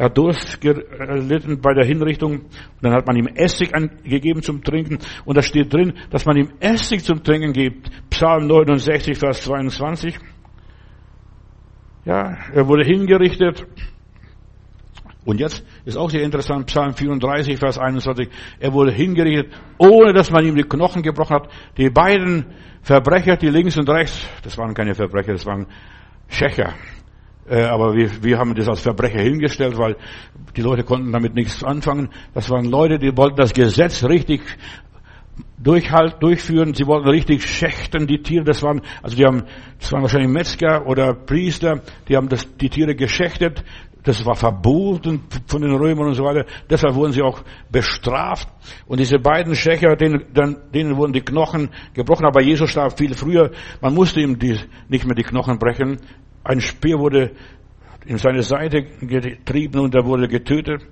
[0.00, 2.32] Er hat Durst gelitten bei der Hinrichtung.
[2.32, 2.48] Und
[2.80, 3.70] dann hat man ihm Essig
[4.02, 4.98] gegeben zum Trinken.
[5.26, 7.90] Und da steht drin, dass man ihm Essig zum Trinken gibt.
[8.08, 10.18] Psalm 69, Vers 22.
[12.06, 13.66] Ja, er wurde hingerichtet.
[15.26, 18.30] Und jetzt ist auch sehr interessant, Psalm 34, Vers 21.
[18.58, 21.50] Er wurde hingerichtet, ohne dass man ihm die Knochen gebrochen hat.
[21.76, 22.46] Die beiden
[22.80, 25.66] Verbrecher, die links und rechts, das waren keine Verbrecher, das waren
[26.26, 26.72] Schächer.
[27.50, 29.96] Äh, aber wir, wir haben das als Verbrecher hingestellt, weil
[30.56, 32.08] die Leute konnten damit nichts anfangen.
[32.32, 34.40] Das waren Leute, die wollten das Gesetz richtig
[35.58, 36.74] durchhalt, durchführen.
[36.74, 38.44] Sie wollten richtig schächten, die Tiere.
[38.44, 39.42] Das waren, also die haben,
[39.80, 43.64] das waren wahrscheinlich Metzger oder Priester, die haben das, die Tiere geschächtet,
[44.02, 46.46] das war verboten von den Römern und so weiter.
[46.70, 48.48] Deshalb wurden sie auch bestraft.
[48.86, 50.24] Und diese beiden Schächer, denen,
[50.72, 52.24] denen wurden die Knochen gebrochen.
[52.24, 53.50] Aber Jesus starb viel früher.
[53.82, 54.58] Man musste ihm die,
[54.88, 55.98] nicht mehr die Knochen brechen.
[56.42, 57.32] Ein Speer wurde
[58.06, 60.82] in seine Seite getrieben und er wurde getötet.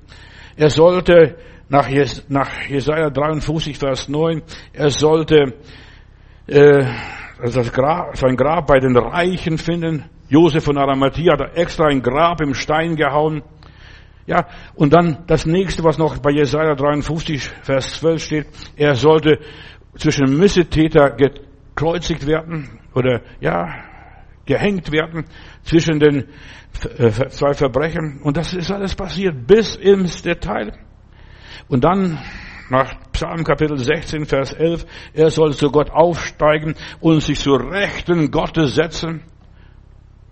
[0.57, 1.37] Er sollte
[1.69, 5.55] nach, Jes nach Jesaja 53, Vers 9, er sollte
[6.47, 6.85] äh,
[7.43, 10.05] das Grab, sein Grab bei den Reichen finden.
[10.29, 13.43] Josef von Arimathea hat extra ein Grab im Stein gehauen.
[14.27, 19.39] Ja, und dann das nächste, was noch bei Jesaja 53, Vers 12 steht, er sollte
[19.97, 23.88] zwischen Missetäter gekreuzigt werden oder, ja,
[24.49, 25.27] gehängt werden
[25.63, 26.25] zwischen den
[26.97, 28.21] äh, zwei Verbrechen.
[28.23, 30.73] Und das ist alles passiert bis ins Detail.
[31.69, 32.19] Und dann
[32.71, 38.31] nach Psalm Kapitel 16, Vers 11, er soll zu Gott aufsteigen und sich zu Rechten
[38.31, 39.23] Gottes setzen.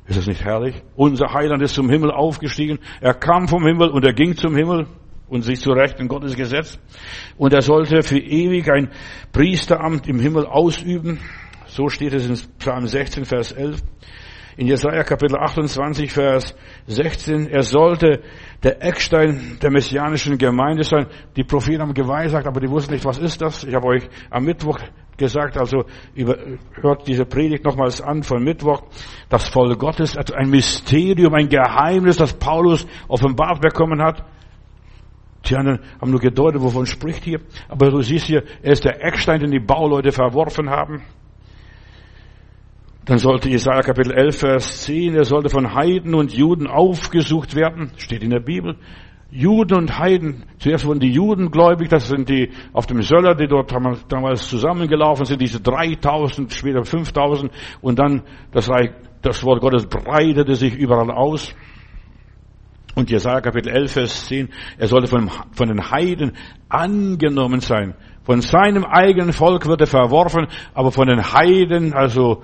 [0.06, 0.82] Ist das nicht herrlich?
[0.94, 2.78] Unser Heiland ist zum Himmel aufgestiegen.
[3.00, 4.86] Er kam vom Himmel und er ging zum Himmel
[5.28, 6.80] und sich zu Rechten Gottes gesetzt.
[7.36, 8.90] Und er sollte für ewig ein
[9.32, 11.18] Priesteramt im Himmel ausüben.
[11.76, 13.82] So steht es in Psalm 16, Vers 11.
[14.56, 18.22] In Jesaja Kapitel 28, Vers 16, er sollte
[18.62, 21.06] der Eckstein der messianischen Gemeinde sein.
[21.36, 23.62] Die Propheten haben geweissagt, aber die wussten nicht, was ist das.
[23.62, 24.78] Ich habe euch am Mittwoch
[25.18, 25.84] gesagt, also
[26.14, 26.38] über,
[26.80, 28.82] hört diese Predigt nochmals an von Mittwoch.
[29.28, 34.24] Das Volk Gottes, also ein Mysterium, ein Geheimnis, das Paulus offenbart bekommen hat.
[35.44, 37.40] Die anderen haben nur gedeutet, wovon spricht hier.
[37.68, 41.02] Aber du siehst hier, er ist der Eckstein, den die Bauleute verworfen haben.
[43.06, 47.92] Dann sollte Jesaja Kapitel 11, Vers 10, er sollte von Heiden und Juden aufgesucht werden.
[47.96, 48.76] Steht in der Bibel.
[49.30, 50.44] Juden und Heiden.
[50.58, 53.72] Zuerst wurden die Juden gläubig, das sind die auf dem Söller, die dort
[54.08, 57.52] damals zusammengelaufen sind, diese 3000, später 5000.
[57.80, 58.90] Und dann das, Reich,
[59.22, 61.54] das Wort Gottes breitete sich überall aus.
[62.96, 66.32] Und Jesaja Kapitel 11, Vers 10, er sollte von, von den Heiden
[66.68, 67.94] angenommen sein.
[68.24, 72.42] Von seinem eigenen Volk wird er verworfen, aber von den Heiden, also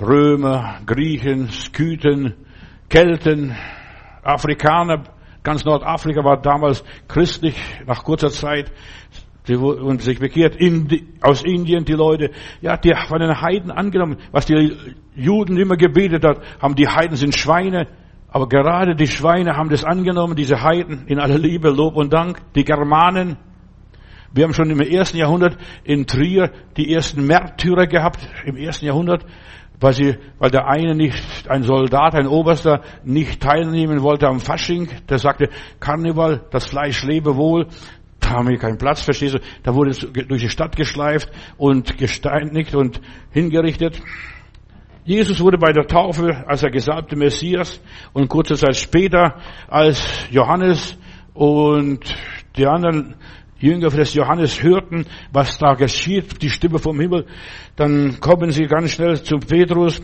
[0.00, 2.34] Römer, Griechen, Skythen,
[2.88, 3.54] Kelten,
[4.22, 5.04] Afrikaner,
[5.42, 8.72] ganz Nordafrika war damals christlich nach kurzer Zeit.
[9.48, 10.58] Und sich bekehrt.
[11.22, 14.76] Aus Indien die Leute, ja, die von den Heiden angenommen, was die
[15.16, 17.88] Juden immer gebetet hat, haben die Heiden sind Schweine,
[18.28, 22.38] aber gerade die Schweine haben das angenommen, diese Heiden in aller Liebe, Lob und Dank,
[22.54, 23.38] die Germanen.
[24.32, 29.24] Wir haben schon im ersten Jahrhundert in Trier die ersten Märtyrer gehabt, im ersten Jahrhundert,
[29.80, 34.88] weil sie, weil der eine nicht, ein Soldat, ein Oberster, nicht teilnehmen wollte am Fasching,
[35.08, 35.48] der sagte,
[35.80, 37.66] Karneval, das Fleisch lebe wohl,
[38.20, 39.38] da haben wir keinen Platz, verstehst du?
[39.62, 44.00] Da wurde es durch die Stadt geschleift und gesteinigt und hingerichtet.
[45.04, 47.80] Jesus wurde bei der Taufe als der gesalbte Messias
[48.12, 49.36] und kurze Zeit später
[49.68, 50.98] als Johannes
[51.32, 52.14] und
[52.56, 53.14] die anderen
[53.60, 57.26] Jünger des Johannes hörten, was da geschieht, die Stimme vom Himmel,
[57.76, 60.02] dann kommen sie ganz schnell zu Petrus.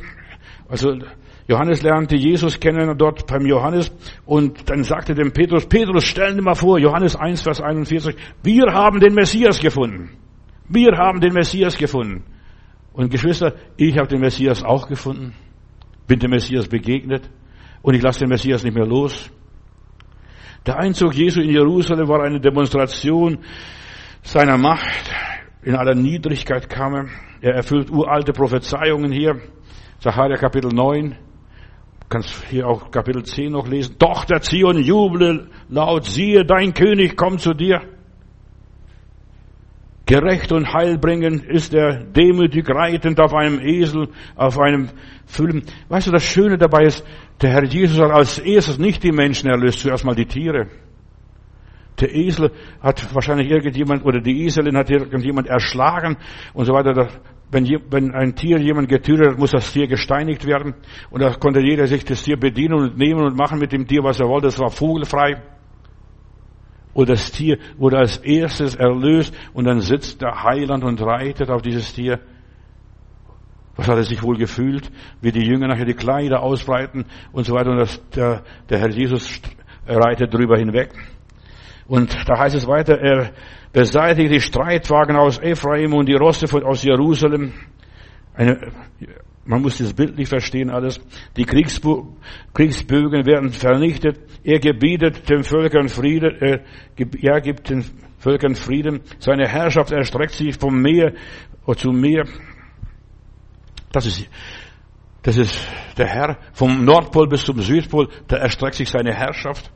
[0.69, 0.95] Also
[1.49, 3.93] Johannes lernte Jesus kennen dort beim Johannes
[4.25, 8.73] und dann sagte dem Petrus, Petrus, stell dir mal vor, Johannes 1, Vers 41, wir
[8.73, 10.11] haben den Messias gefunden.
[10.69, 12.25] Wir haben den Messias gefunden.
[12.93, 15.35] Und Geschwister, ich habe den Messias auch gefunden,
[16.09, 17.31] bin dem Messias begegnet
[17.83, 19.31] und ich lasse den Messias nicht mehr los.
[20.67, 23.39] Der Einzug Jesu in Jerusalem war eine Demonstration
[24.23, 25.11] seiner Macht.
[25.63, 27.07] In aller Niedrigkeit kam er.
[27.41, 29.41] Er erfüllt uralte Prophezeiungen hier.
[30.01, 31.11] Sacharja Kapitel 9.
[31.11, 33.95] Du kannst hier auch Kapitel 10 noch lesen.
[34.01, 37.83] Doch der Zion juble laut, siehe, dein König kommt zu dir.
[40.07, 44.89] Gerecht und heilbringend ist er, demütig reitend auf einem Esel, auf einem
[45.27, 45.65] Füllen.
[45.89, 47.05] Weißt du, das Schöne dabei ist,
[47.41, 50.69] der Herr Jesus hat als erstes nicht die Menschen erlöst, zuerst mal die Tiere.
[52.01, 56.17] Der Esel hat wahrscheinlich irgendjemand, oder die Eselin hat irgendjemand erschlagen
[56.53, 57.09] und so weiter.
[57.51, 60.75] Wenn, ein Tier jemand getötet hat, muss das Tier gesteinigt werden.
[61.11, 64.03] Und da konnte jeder sich das Tier bedienen und nehmen und machen mit dem Tier,
[64.03, 64.49] was er wollte.
[64.49, 65.43] Das war vogelfrei.
[66.93, 71.63] Und das Tier wurde als erstes erlöst und dann sitzt der Heiland und reitet auf
[71.63, 72.21] dieses Tier.
[73.77, 77.55] Was hat er sich wohl gefühlt, wie die Jünger nachher die Kleider ausbreiten und so
[77.55, 79.41] weiter und das, der, der Herr Jesus
[79.87, 80.91] reitet drüber hinweg.
[81.87, 83.33] Und da heißt es weiter, er
[83.73, 87.53] beseitigt die Streitwagen aus Ephraim und die Rosse von, aus Jerusalem.
[88.35, 88.73] Eine,
[89.45, 91.01] man muss das Bild nicht verstehen alles.
[91.37, 94.19] Die Kriegsbögen werden vernichtet.
[94.43, 96.59] Er gebietet den Völkern Frieden, äh,
[97.23, 97.85] er gibt den
[98.19, 99.03] Völkern Frieden.
[99.21, 101.13] Seine Herrschaft erstreckt sich vom Meer
[101.77, 102.25] zu Meer.
[103.93, 104.29] Das ist,
[105.27, 105.59] Das ist
[105.99, 109.73] der Herr vom Nordpol bis zum Südpol, da erstreckt sich seine Herrschaft.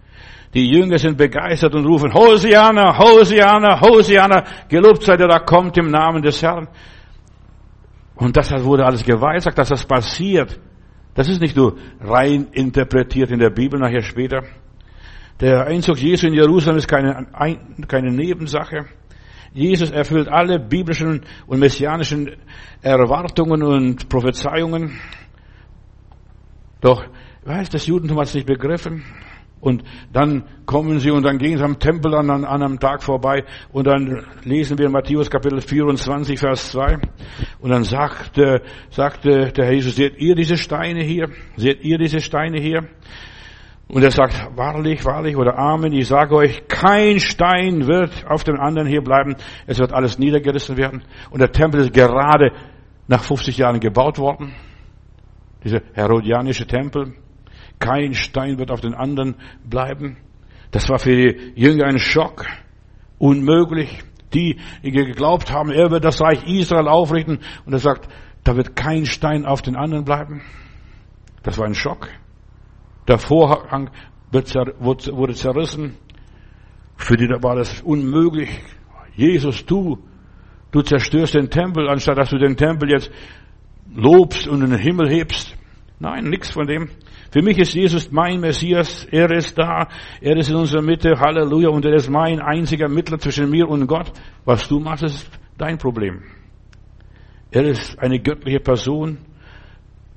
[0.55, 5.91] Die Jünger sind begeistert und rufen, Hosiana, Hosiana, Hosiana, gelobt sei der, da kommt im
[5.91, 6.69] Namen des Herrn.
[8.15, 10.61] Und das wurde alles geweissagt, dass das passiert.
[11.15, 14.45] Das ist nicht nur rein interpretiert in der Bibel, nachher später.
[15.41, 17.27] Der Einzug Jesu in Jerusalem ist keine,
[17.89, 18.87] keine Nebensache.
[19.53, 22.37] Jesus erfüllt alle biblischen und messianischen
[22.83, 24.99] Erwartungen und Prophezeiungen.
[26.81, 27.05] Doch,
[27.45, 29.05] weiß, das Judentum hat es nicht begriffen.
[29.61, 33.45] Und dann kommen sie und dann gehen sie am Tempel an, an, einem Tag vorbei
[33.73, 36.97] und dann lesen wir in Matthäus Kapitel 24, Vers 2.
[37.61, 41.29] Und dann sagte, sagte der Herr Jesus, seht ihr diese Steine hier?
[41.57, 42.89] Seht ihr diese Steine hier?
[43.93, 48.61] Und er sagt, wahrlich, wahrlich oder Amen, ich sage euch, kein Stein wird auf dem
[48.61, 49.35] anderen hier bleiben.
[49.67, 51.03] Es wird alles niedergerissen werden.
[51.31, 52.53] Und der Tempel ist gerade
[53.09, 54.55] nach 50 Jahren gebaut worden.
[55.65, 57.15] Dieser herodianische Tempel.
[57.81, 59.35] Kein Stein wird auf den anderen
[59.65, 60.19] bleiben.
[60.71, 62.47] Das war für die Jünger ein Schock.
[63.19, 64.05] Unmöglich.
[64.33, 67.41] Die, die geglaubt haben, er wird das Reich Israel aufrichten.
[67.67, 68.09] Und er sagt,
[68.45, 70.43] da wird kein Stein auf den anderen bleiben.
[71.43, 72.09] Das war ein Schock.
[73.11, 73.91] Der Vorhang
[74.31, 75.97] wurde zerrissen.
[76.95, 78.51] Für die war das unmöglich.
[79.17, 79.99] Jesus, du,
[80.71, 83.11] du zerstörst den Tempel, anstatt dass du den Tempel jetzt
[83.93, 85.57] lobst und in den Himmel hebst.
[85.99, 86.89] Nein, nichts von dem.
[87.33, 89.09] Für mich ist Jesus mein Messias.
[89.11, 89.89] Er ist da.
[90.21, 91.19] Er ist in unserer Mitte.
[91.19, 91.69] Halleluja.
[91.71, 94.13] Und er ist mein einziger Mittler zwischen mir und Gott.
[94.45, 96.23] Was du machst, ist dein Problem.
[97.51, 99.19] Er ist eine göttliche Person.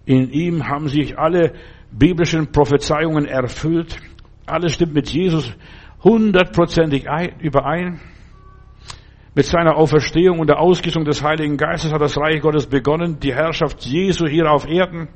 [0.05, 1.53] In ihm haben sich alle
[1.97, 3.97] biblischen Prophezeiungen erfüllt.
[4.45, 5.53] Alles stimmt mit Jesus
[6.03, 7.05] hundertprozentig
[7.39, 7.99] überein.
[9.35, 13.33] Mit seiner Auferstehung und der Ausgießung des Heiligen Geistes hat das Reich Gottes begonnen, die
[13.33, 15.07] Herrschaft Jesu hier auf Erden.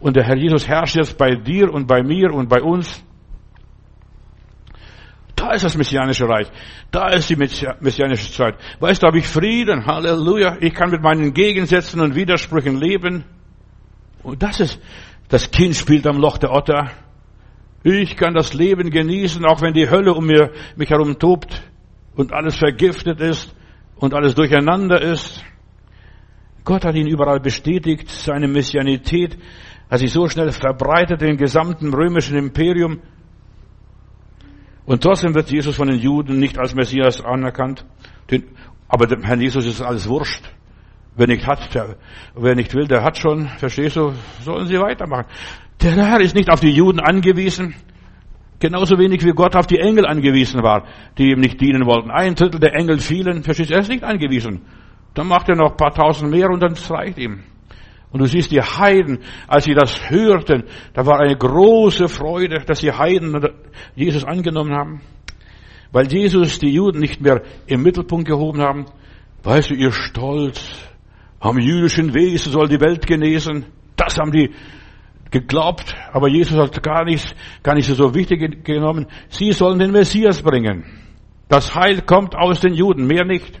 [0.00, 3.02] Und der Herr Jesus herrscht jetzt bei dir und bei mir und bei uns.
[5.36, 6.48] Da ist das messianische Reich.
[6.90, 8.56] Da ist die messianische Zeit.
[8.80, 9.86] Weißt du, habe ich Frieden.
[9.86, 10.58] Halleluja.
[10.60, 13.24] Ich kann mit meinen Gegensätzen und Widersprüchen leben.
[14.22, 14.80] Und das ist,
[15.32, 16.90] das Kind spielt am Loch der Otter.
[17.82, 21.62] Ich kann das Leben genießen, auch wenn die Hölle um mir, mich herum tobt
[22.14, 23.56] und alles vergiftet ist
[23.96, 25.42] und alles durcheinander ist.
[26.64, 29.38] Gott hat ihn überall bestätigt, seine Messianität
[29.90, 33.00] hat sich so schnell verbreitet im gesamten römischen Imperium.
[34.84, 37.86] Und trotzdem wird Jesus von den Juden nicht als Messias anerkannt.
[38.86, 40.44] Aber dem Herrn Jesus ist alles wurscht.
[41.14, 41.96] Wer nicht hat, der,
[42.34, 43.48] wer nicht will, der hat schon.
[43.48, 44.12] Verstehst du?
[44.40, 45.26] Sollen sie weitermachen.
[45.82, 47.74] Der Herr ist nicht auf die Juden angewiesen.
[48.60, 50.84] Genauso wenig wie Gott auf die Engel angewiesen war,
[51.18, 52.10] die ihm nicht dienen wollten.
[52.10, 53.42] Ein Drittel der Engel fielen.
[53.42, 53.74] Verstehst du?
[53.74, 54.62] Er ist nicht angewiesen.
[55.14, 57.42] Dann macht er noch ein paar tausend mehr und dann reicht ihm.
[58.12, 62.80] Und du siehst die Heiden, als sie das hörten, da war eine große Freude, dass
[62.80, 63.36] die Heiden
[63.94, 65.00] Jesus angenommen haben.
[65.90, 68.86] Weil Jesus die Juden nicht mehr im Mittelpunkt gehoben haben.
[69.42, 70.91] Weißt du, ihr Stolz,
[71.42, 73.66] am jüdischen Wesen soll die Welt genesen.
[73.96, 74.50] Das haben die
[75.30, 79.06] geglaubt, aber Jesus hat gar nicht, gar nicht so wichtig genommen.
[79.28, 80.84] Sie sollen den Messias bringen.
[81.48, 83.60] Das Heil kommt aus den Juden, mehr nicht.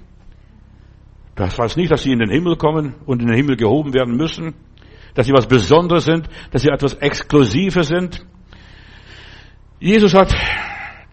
[1.34, 4.16] Das heißt nicht, dass sie in den Himmel kommen und in den Himmel gehoben werden
[4.16, 4.54] müssen,
[5.14, 8.24] dass sie was Besonderes sind, dass sie etwas Exklusives sind.
[9.80, 10.32] Jesus hat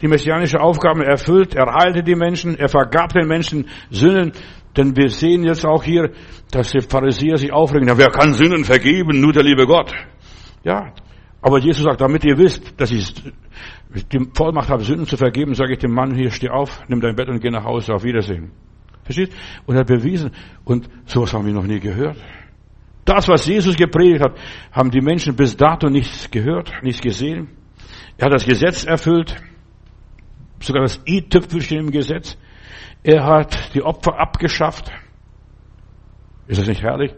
[0.02, 4.34] die messianische Aufgabe erfüllt, er heilte die Menschen, er vergab den Menschen Sünden,
[4.78, 6.12] denn wir sehen jetzt auch hier,
[6.52, 9.20] dass die Pharisäer sich aufregen, ja, wer kann Sünden vergeben?
[9.20, 9.94] Nur der liebe Gott.
[10.64, 10.94] Ja,
[11.42, 13.14] aber Jesus sagt, damit ihr wisst, dass ich
[14.12, 17.16] die Vollmacht habe, Sünden zu vergeben, sage ich dem Mann, hier steh auf, nimm dein
[17.16, 18.52] Bett und geh nach Hause, auf Wiedersehen.
[19.04, 19.32] Versteht?
[19.66, 20.32] Und er hat bewiesen.
[20.66, 22.18] Und sowas haben wir noch nie gehört.
[23.06, 24.38] Das, was Jesus gepredigt hat,
[24.72, 27.48] haben die Menschen bis dato nichts gehört, nichts gesehen.
[28.18, 29.36] Er hat das Gesetz erfüllt,
[30.62, 32.38] sogar das i-Tüpfelchen im Gesetz.
[33.04, 34.92] Er hat die Opfer abgeschafft.
[36.48, 37.14] Ist das nicht herrlich?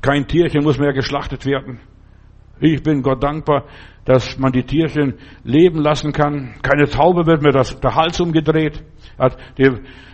[0.00, 1.80] Kein Tierchen muss mehr geschlachtet werden.
[2.60, 3.64] Ich bin Gott dankbar,
[4.04, 6.54] dass man die Tierchen leben lassen kann.
[6.62, 8.84] Keine Taube wird mir das, der Hals umgedreht.
[9.18, 9.70] Hat die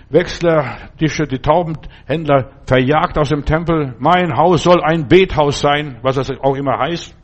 [0.09, 3.95] Wechsler, die, die Taubenhändler verjagt aus dem Tempel.
[3.99, 7.17] Mein Haus soll ein Bethaus sein, was das auch immer heißt.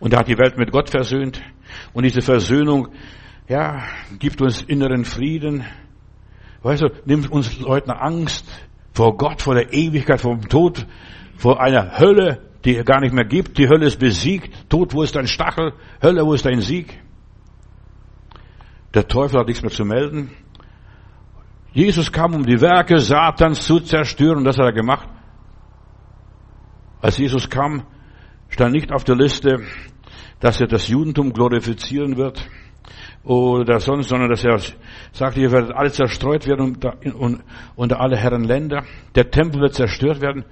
[0.00, 1.40] Und er hat die Welt mit Gott versöhnt.
[1.92, 2.88] Und diese Versöhnung,
[3.50, 3.82] ja,
[4.20, 5.64] gibt uns inneren Frieden.
[6.62, 8.46] Weißt du, nimmt uns Leuten Angst
[8.92, 10.86] vor Gott, vor der Ewigkeit, vor dem Tod,
[11.36, 13.58] vor einer Hölle, die es gar nicht mehr gibt.
[13.58, 14.70] Die Hölle ist besiegt.
[14.70, 15.72] Tod, wo ist dein Stachel?
[16.00, 17.02] Hölle, wo ist dein Sieg?
[18.94, 20.30] Der Teufel hat nichts mehr zu melden.
[21.72, 24.44] Jesus kam, um die Werke Satans zu zerstören.
[24.44, 25.08] Das hat er gemacht.
[27.00, 27.82] Als Jesus kam,
[28.48, 29.64] stand nicht auf der Liste,
[30.38, 32.48] dass er das Judentum glorifizieren wird
[33.22, 34.58] oder sonst, sondern dass er
[35.12, 36.78] sagt, ihr werdet alle zerstreut werden
[37.76, 38.84] unter, alle Herren Länder.
[39.14, 40.44] Der Tempel wird zerstört werden.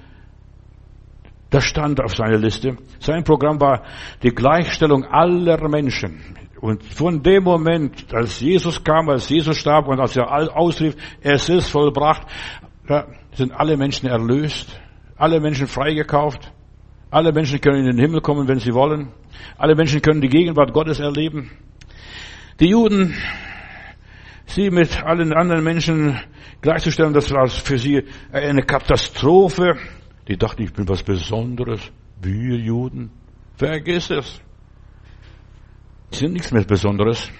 [1.50, 2.76] Das stand auf seiner Liste.
[3.00, 3.84] Sein Programm war
[4.22, 6.36] die Gleichstellung aller Menschen.
[6.60, 11.48] Und von dem Moment, als Jesus kam, als Jesus starb und als er ausrief, es
[11.48, 12.26] ist vollbracht,
[13.32, 14.78] sind alle Menschen erlöst,
[15.16, 16.52] alle Menschen freigekauft,
[17.10, 19.08] alle Menschen können in den Himmel kommen, wenn sie wollen,
[19.56, 21.50] alle Menschen können die Gegenwart Gottes erleben.
[22.60, 23.14] Die Juden,
[24.46, 26.18] sie mit allen anderen Menschen
[26.60, 28.02] gleichzustellen, das war für sie
[28.32, 29.76] eine Katastrophe.
[30.26, 31.80] Die dachten, ich bin was Besonderes.
[32.20, 33.12] Wir Juden.
[33.56, 34.40] Vergiss es.
[36.10, 37.30] Sie sind nichts mehr Besonderes.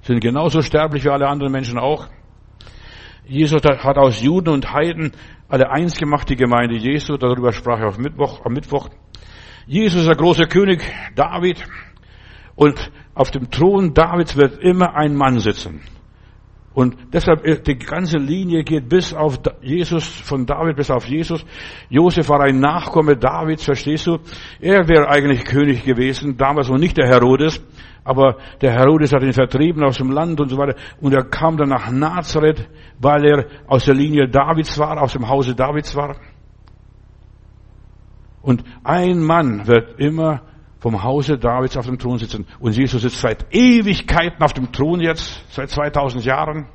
[0.00, 2.08] Sie sind genauso sterblich wie alle anderen Menschen auch.
[3.26, 5.12] Jesus hat aus Juden und Heiden
[5.48, 7.18] alle eins gemacht, die Gemeinde Jesu.
[7.18, 8.88] Darüber sprach er auf Mittwoch, am Mittwoch.
[9.66, 10.80] Jesus ist der große König
[11.14, 11.62] David.
[12.54, 15.80] Und auf dem Thron Davids wird immer ein Mann sitzen.
[16.74, 21.42] Und deshalb, die ganze Linie geht bis auf Jesus, von David bis auf Jesus.
[21.88, 24.18] Josef war ein Nachkomme Davids, verstehst du?
[24.60, 27.64] Er wäre eigentlich König gewesen, damals und nicht der Herodes.
[28.04, 30.76] Aber der Herodes hat ihn vertrieben aus dem Land und so weiter.
[31.00, 32.68] Und er kam dann nach Nazareth,
[33.00, 36.16] weil er aus der Linie Davids war, aus dem Hause Davids war.
[38.42, 40.42] Und ein Mann wird immer
[40.78, 42.46] vom Hause Davids auf dem Thron sitzen.
[42.58, 46.66] Und Jesus sitzt seit Ewigkeiten auf dem Thron jetzt, seit 2000 Jahren,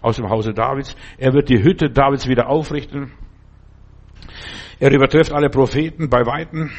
[0.00, 0.94] aus dem Hause Davids.
[1.18, 3.12] Er wird die Hütte Davids wieder aufrichten.
[4.78, 6.70] Er übertrifft alle Propheten bei Weitem.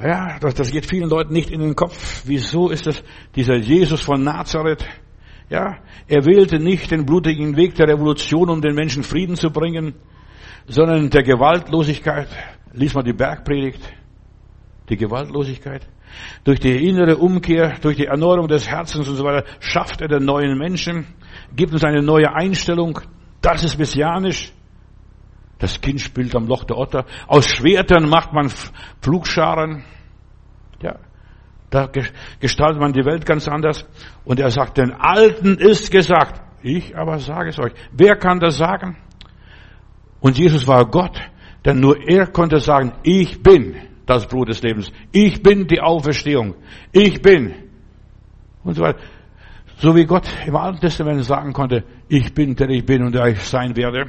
[0.00, 2.22] Ja, das, das geht vielen Leuten nicht in den Kopf.
[2.26, 3.02] Wieso ist das
[3.34, 4.84] dieser Jesus von Nazareth?
[5.48, 9.94] Ja, er wählte nicht den blutigen Weg der Revolution, um den Menschen Frieden zu bringen,
[10.66, 12.28] sondern der Gewaltlosigkeit.
[12.72, 13.95] Lies mal die Bergpredigt
[14.88, 15.86] die Gewaltlosigkeit.
[16.44, 20.24] Durch die innere Umkehr, durch die Erneuerung des Herzens und so weiter, schafft er den
[20.24, 21.06] neuen Menschen,
[21.54, 23.00] gibt uns eine neue Einstellung.
[23.42, 24.52] Das ist messianisch.
[25.58, 27.06] Das Kind spielt am Loch der Otter.
[27.26, 28.50] Aus Schwertern macht man
[29.00, 29.84] Pflugscharen.
[30.82, 30.96] Ja,
[31.70, 31.90] da
[32.40, 33.86] gestaltet man die Welt ganz anders.
[34.24, 36.42] Und er sagt, den Alten ist gesagt.
[36.62, 37.72] Ich aber sage es euch.
[37.92, 38.96] Wer kann das sagen?
[40.20, 41.18] Und Jesus war Gott,
[41.64, 43.76] denn nur er konnte sagen, ich bin
[44.06, 44.90] das Brot des Lebens.
[45.12, 46.54] Ich bin die Auferstehung.
[46.92, 47.54] Ich bin.
[48.62, 49.00] Und so weiter.
[49.78, 53.26] So wie Gott im Alten Testament sagen konnte, ich bin, der ich bin und der
[53.26, 54.06] ich sein werde.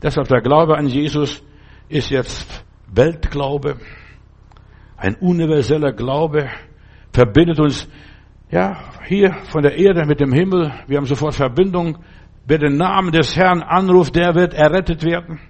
[0.00, 1.42] Deshalb der Glaube an Jesus
[1.88, 3.78] ist jetzt Weltglaube.
[4.96, 6.48] Ein universeller Glaube
[7.12, 7.88] verbindet uns,
[8.50, 10.72] ja, hier von der Erde mit dem Himmel.
[10.86, 11.98] Wir haben sofort Verbindung.
[12.46, 15.40] Wer den Namen des Herrn anruft, der wird errettet werden.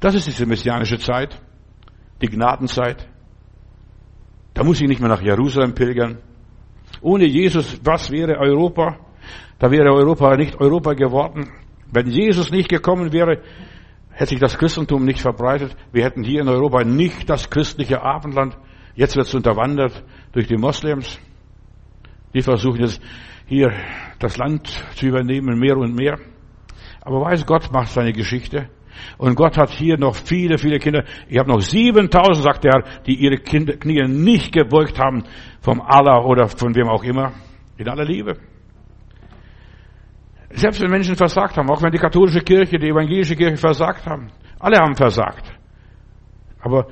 [0.00, 1.40] Das ist diese messianische Zeit
[2.20, 3.08] die Gnadenzeit.
[4.54, 6.18] Da muss ich nicht mehr nach Jerusalem pilgern.
[7.00, 8.98] Ohne Jesus, was wäre Europa?
[9.58, 11.50] Da wäre Europa nicht Europa geworden.
[11.92, 13.42] Wenn Jesus nicht gekommen wäre,
[14.10, 15.76] hätte sich das Christentum nicht verbreitet.
[15.92, 18.56] Wir hätten hier in Europa nicht das christliche Abendland.
[18.94, 21.18] Jetzt wird es unterwandert durch die Moslems.
[22.34, 23.00] Die versuchen jetzt
[23.46, 23.72] hier
[24.18, 26.18] das Land zu übernehmen, mehr und mehr.
[27.00, 28.68] Aber weiß Gott macht seine Geschichte.
[29.18, 31.04] Und Gott hat hier noch viele, viele Kinder.
[31.28, 35.24] Ich habe noch 7000, sagt er, die ihre Kinder, Knie nicht gebeugt haben
[35.60, 37.32] vom Allah oder von wem auch immer.
[37.76, 38.36] In aller Liebe.
[40.50, 44.30] Selbst wenn Menschen versagt haben, auch wenn die katholische Kirche, die evangelische Kirche versagt haben.
[44.58, 45.50] Alle haben versagt.
[46.60, 46.88] Aber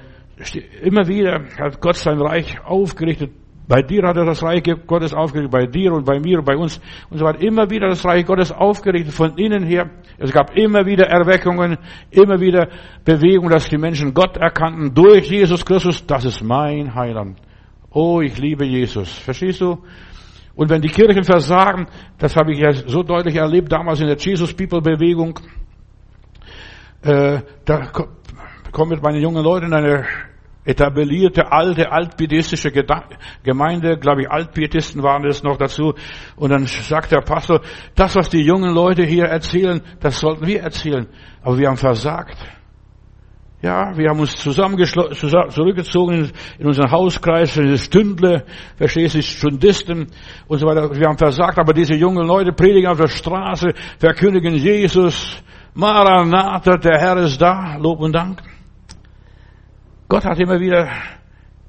[0.82, 3.32] immer wieder hat Gott sein Reich aufgerichtet
[3.68, 6.56] bei dir hat er das Reich Gottes aufgerichtet, bei dir und bei mir und bei
[6.56, 7.42] uns und so weiter.
[7.42, 9.90] Immer wieder das Reich Gottes aufgerichtet von innen her.
[10.16, 11.76] Es gab immer wieder Erweckungen,
[12.10, 12.68] immer wieder
[13.04, 16.06] Bewegungen, dass die Menschen Gott erkannten durch Jesus Christus.
[16.06, 17.38] Das ist mein Heiland.
[17.90, 19.12] Oh, ich liebe Jesus.
[19.12, 19.78] Verstehst du?
[20.54, 21.88] Und wenn die Kirchen versagen,
[22.18, 25.38] das habe ich ja so deutlich erlebt damals in der Jesus People Bewegung,
[27.02, 27.92] äh, da
[28.72, 30.06] kommen mit meinen jungen Leuten in eine
[30.68, 32.70] etablierte alte altpietistische
[33.42, 35.94] Gemeinde, glaube ich, Altpietisten waren es noch dazu.
[36.36, 37.62] Und dann sagt der Pastor,
[37.94, 41.06] das, was die jungen Leute hier erzählen, das sollten wir erzählen.
[41.42, 42.36] Aber wir haben versagt.
[43.60, 48.44] Ja, wir haben uns zurückgezogen in unseren Hauskreis, in das Stündle,
[48.76, 50.06] verstehst du, Stundisten
[50.46, 50.94] und so weiter.
[50.94, 55.42] Wir haben versagt, aber diese jungen Leute predigen auf der Straße, verkündigen Jesus,
[55.74, 58.42] Maranatha, der Herr ist da, Lob und Dank.
[60.09, 60.88] Gott hat immer wieder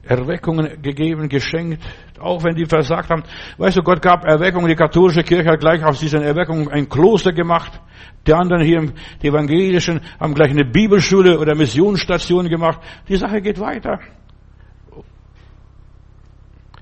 [0.04, 1.84] Erweckungen gegeben, geschenkt,
[2.20, 3.24] auch wenn die versagt haben.
[3.58, 7.34] Weißt du, Gott gab Erweckungen, die katholische Kirche hat gleich aus diesen Erweckungen ein Kloster
[7.34, 7.80] gemacht.
[8.26, 12.80] Die anderen hier, die evangelischen, haben gleich eine Bibelschule oder Missionsstation gemacht.
[13.10, 14.00] Die Sache geht weiter.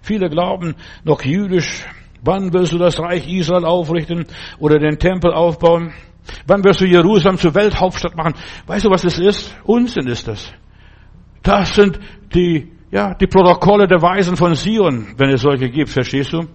[0.02, 1.86] Viele glauben noch jüdisch.
[2.22, 4.26] Wann wirst du das Reich Israel aufrichten
[4.60, 5.92] oder den Tempel aufbauen?
[6.46, 8.36] Wann wirst du Jerusalem zur Welthauptstadt machen?
[8.68, 9.56] Weißt du, was das ist?
[9.64, 10.54] Unsinn ist das.
[11.48, 11.98] Das sind
[12.36, 16.46] die, ja, die Protokolle der Weisen von Sion, wenn es solche gibt, verstehst du?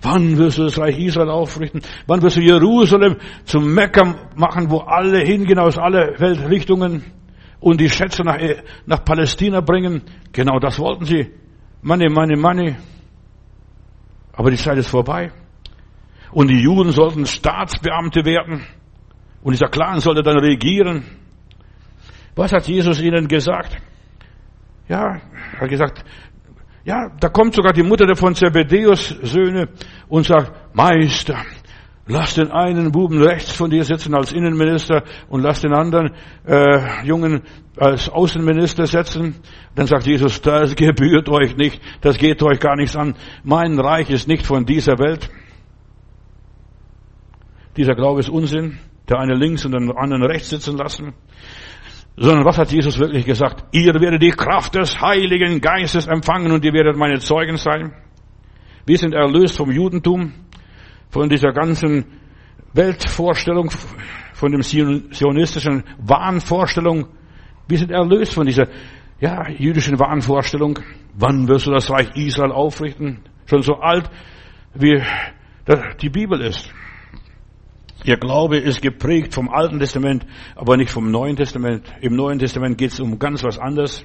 [0.00, 1.80] Wann wirst du das Reich Israel aufrichten?
[2.06, 7.02] Wann wirst du Jerusalem zum Mekka machen, wo alle hingehen aus alle Weltrichtungen
[7.58, 8.38] und die Schätze nach,
[8.86, 10.02] nach Palästina bringen?
[10.30, 11.32] Genau das wollten sie.
[11.82, 12.76] Money, money, money.
[14.34, 15.32] Aber die Zeit ist vorbei.
[16.30, 18.64] Und die Juden sollten Staatsbeamte werden.
[19.42, 21.23] Und dieser Clan sollte dann regieren.
[22.34, 23.76] Was hat Jesus ihnen gesagt?
[24.88, 25.20] Ja,
[25.54, 26.04] er hat gesagt,
[26.84, 29.68] ja, da kommt sogar die Mutter von Zebedeus Söhne
[30.08, 31.38] und sagt, Meister,
[32.06, 36.10] lass den einen Buben rechts von dir sitzen als Innenminister und lass den anderen
[36.46, 37.42] äh, Jungen
[37.76, 39.36] als Außenminister setzen.
[39.74, 43.14] Dann sagt Jesus, das gebührt euch nicht, das geht euch gar nichts an.
[43.42, 45.30] Mein Reich ist nicht von dieser Welt.
[47.76, 48.78] Dieser Glaube ist Unsinn.
[49.08, 51.12] Der eine links und den anderen rechts sitzen lassen.
[52.16, 53.64] Sondern was hat Jesus wirklich gesagt?
[53.72, 57.92] Ihr werdet die Kraft des Heiligen Geistes empfangen und ihr werdet meine Zeugen sein.
[58.86, 60.32] Wir sind erlöst vom Judentum,
[61.10, 62.04] von dieser ganzen
[62.72, 63.70] Weltvorstellung,
[64.32, 67.08] von dem zionistischen Wahnvorstellung.
[67.66, 68.68] Wir sind erlöst von dieser
[69.20, 70.78] ja, jüdischen Wahnvorstellung.
[71.14, 73.20] Wann wirst du das Reich Israel aufrichten?
[73.46, 74.08] Schon so alt,
[74.74, 75.02] wie
[76.00, 76.72] die Bibel ist.
[78.06, 81.90] Ihr Glaube ist geprägt vom Alten Testament, aber nicht vom Neuen Testament.
[82.02, 84.04] Im Neuen Testament geht es um ganz was anderes,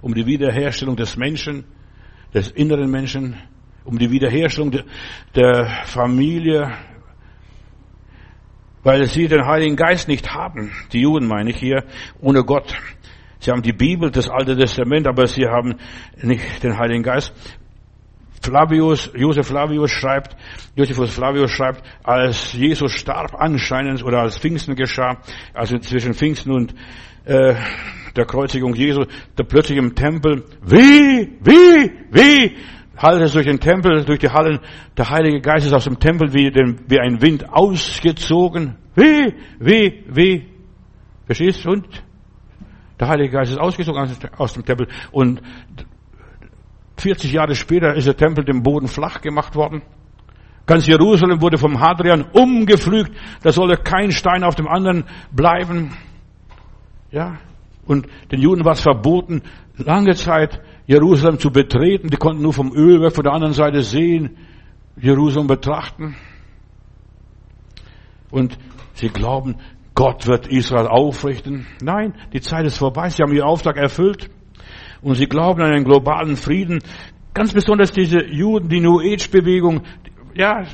[0.00, 1.64] um die Wiederherstellung des Menschen,
[2.32, 3.36] des inneren Menschen,
[3.84, 4.70] um die Wiederherstellung
[5.34, 6.70] der Familie,
[8.84, 10.70] weil sie den Heiligen Geist nicht haben.
[10.92, 11.82] Die Juden meine ich hier,
[12.20, 12.72] ohne Gott.
[13.40, 15.74] Sie haben die Bibel, das Alte Testament, aber sie haben
[16.22, 17.34] nicht den Heiligen Geist.
[18.42, 20.36] Flavius, Josef Flavius schreibt,
[20.74, 25.18] Josephus Flavius schreibt, als Jesus starb anscheinend oder als Pfingsten geschah,
[25.54, 26.74] also zwischen Pfingsten und
[27.24, 27.54] äh,
[28.16, 29.04] der Kreuzigung Jesu,
[29.36, 32.56] da plötzlich im Tempel, wie, wie, wie,
[32.96, 34.58] hallte es durch den Tempel, durch die Hallen,
[34.96, 40.04] der Heilige Geist ist aus dem Tempel wie, den, wie ein Wind ausgezogen, wie, wie,
[40.08, 40.46] wie,
[41.26, 41.70] verstehst du?
[41.70, 41.86] Und?
[43.00, 44.00] Der Heilige Geist ist ausgezogen
[44.36, 45.42] aus dem Tempel und
[46.96, 49.82] 40 Jahre später ist der Tempel dem Boden flach gemacht worden.
[50.66, 53.12] Ganz Jerusalem wurde vom Hadrian umgepflügt.
[53.42, 55.96] Da solle kein Stein auf dem anderen bleiben.
[57.10, 57.38] Ja.
[57.84, 59.42] Und den Juden war es verboten,
[59.76, 62.10] lange Zeit Jerusalem zu betreten.
[62.10, 64.36] Die konnten nur vom Ölwerk von der anderen Seite sehen,
[64.96, 66.14] Jerusalem betrachten.
[68.30, 68.56] Und
[68.94, 69.56] sie glauben,
[69.94, 71.66] Gott wird Israel aufrichten.
[71.82, 73.10] Nein, die Zeit ist vorbei.
[73.10, 74.30] Sie haben ihren Auftrag erfüllt
[75.02, 76.80] und sie glauben an einen globalen Frieden.
[77.34, 79.82] Ganz besonders diese Juden, die New Age Bewegung,
[80.34, 80.64] ja,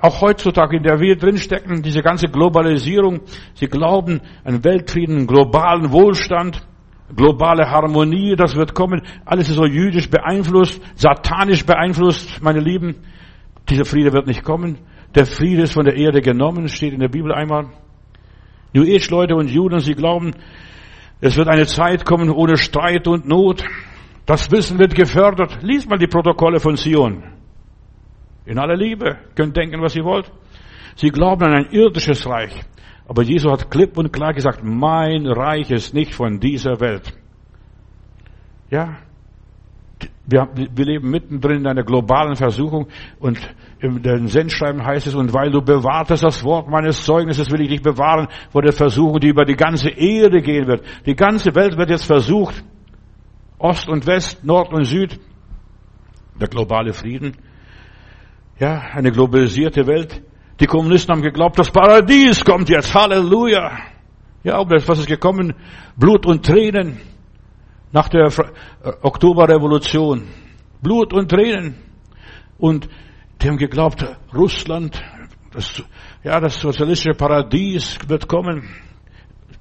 [0.00, 3.20] auch heutzutage, in der wir drinstecken, diese ganze Globalisierung.
[3.54, 6.66] Sie glauben an Weltfrieden, globalen Wohlstand,
[7.14, 9.02] globale Harmonie, das wird kommen.
[9.24, 12.96] Alles ist so jüdisch beeinflusst, satanisch beeinflusst, meine Lieben.
[13.68, 14.78] Dieser Friede wird nicht kommen.
[15.14, 17.66] Der Friede ist von der Erde genommen, steht in der Bibel einmal.
[18.72, 20.32] New Age Leute und Juden, sie glauben,
[21.20, 23.64] es wird eine Zeit kommen ohne Streit und Not.
[24.26, 25.58] Das Wissen wird gefördert.
[25.62, 27.24] Lies mal die Protokolle von Sion.
[28.44, 29.18] In aller Liebe.
[29.34, 30.30] Könnt denken, was ihr wollt.
[30.94, 32.52] Sie glauben an ein irdisches Reich.
[33.08, 37.12] Aber Jesus hat klipp und klar gesagt, mein Reich ist nicht von dieser Welt.
[38.70, 38.98] Ja,
[40.26, 42.88] wir, wir leben mittendrin in einer globalen Versuchung
[43.18, 43.38] und
[43.80, 47.68] in den Sendschreiben heißt es, und weil du bewahrtest das Wort meines Zeugnisses, will ich
[47.68, 50.84] dich bewahren vor der Versuchung, die über die ganze Erde gehen wird.
[51.06, 52.64] Die ganze Welt wird jetzt versucht.
[53.58, 55.20] Ost und West, Nord und Süd.
[56.40, 57.36] Der globale Frieden.
[58.58, 60.22] Ja, eine globalisierte Welt.
[60.60, 62.92] Die Kommunisten haben geglaubt, das Paradies kommt jetzt.
[62.92, 63.78] Halleluja.
[64.42, 65.54] Ja, aber was ist gekommen?
[65.96, 67.00] Blut und Tränen
[67.92, 70.24] nach der äh, Oktoberrevolution.
[70.82, 71.76] Blut und Tränen.
[72.58, 72.88] Und
[73.40, 75.00] die haben geglaubt, Russland,
[75.52, 75.82] das,
[76.24, 78.68] ja, das sozialistische Paradies wird kommen.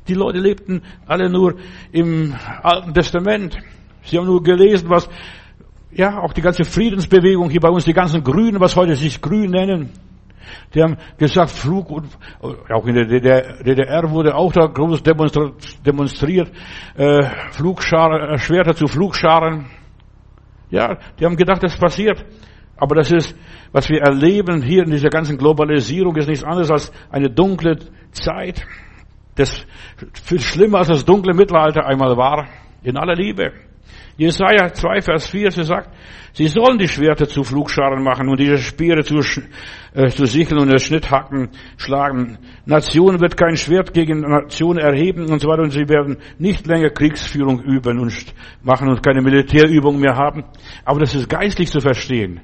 [0.08, 1.56] Die Leute lebten alle nur
[1.92, 3.58] im Alten Testament.
[4.04, 5.10] Sie haben nur gelesen, was,
[5.92, 9.52] ja, auch die ganze Friedensbewegung hier bei uns, die ganzen Grünen, was heute sich Grün
[9.52, 9.92] nennen.
[10.74, 12.08] Die haben gesagt, Flug und
[12.42, 16.52] auch in der DDR, DDR wurde auch da groß demonstriert,
[16.96, 19.66] äh, Flugscharen, äh, Schwerter zu Flugscharen.
[20.70, 22.26] Ja, die haben gedacht, das passiert.
[22.78, 23.36] Aber das ist,
[23.72, 27.78] was wir erleben hier in dieser ganzen Globalisierung, ist nichts anderes als eine dunkle
[28.12, 28.66] Zeit.
[29.36, 29.66] Das
[30.24, 32.48] viel schlimmer als das dunkle Mittelalter einmal war.
[32.84, 33.52] In aller Liebe.
[34.18, 35.90] Jesaja 2, Vers 4, sie sagt,
[36.34, 39.20] sie sollen die Schwerter zu Flugscharen machen und die Speere zu,
[39.94, 42.40] äh, zu Sicheln und Schnitthacken schlagen.
[42.66, 46.90] Nation wird kein Schwert gegen Nation erheben und so weiter und sie werden nicht länger
[46.90, 48.14] Kriegsführung üben und
[48.64, 50.46] machen und keine Militärübung mehr haben.
[50.84, 52.42] Aber das ist geistlich zu verstehen.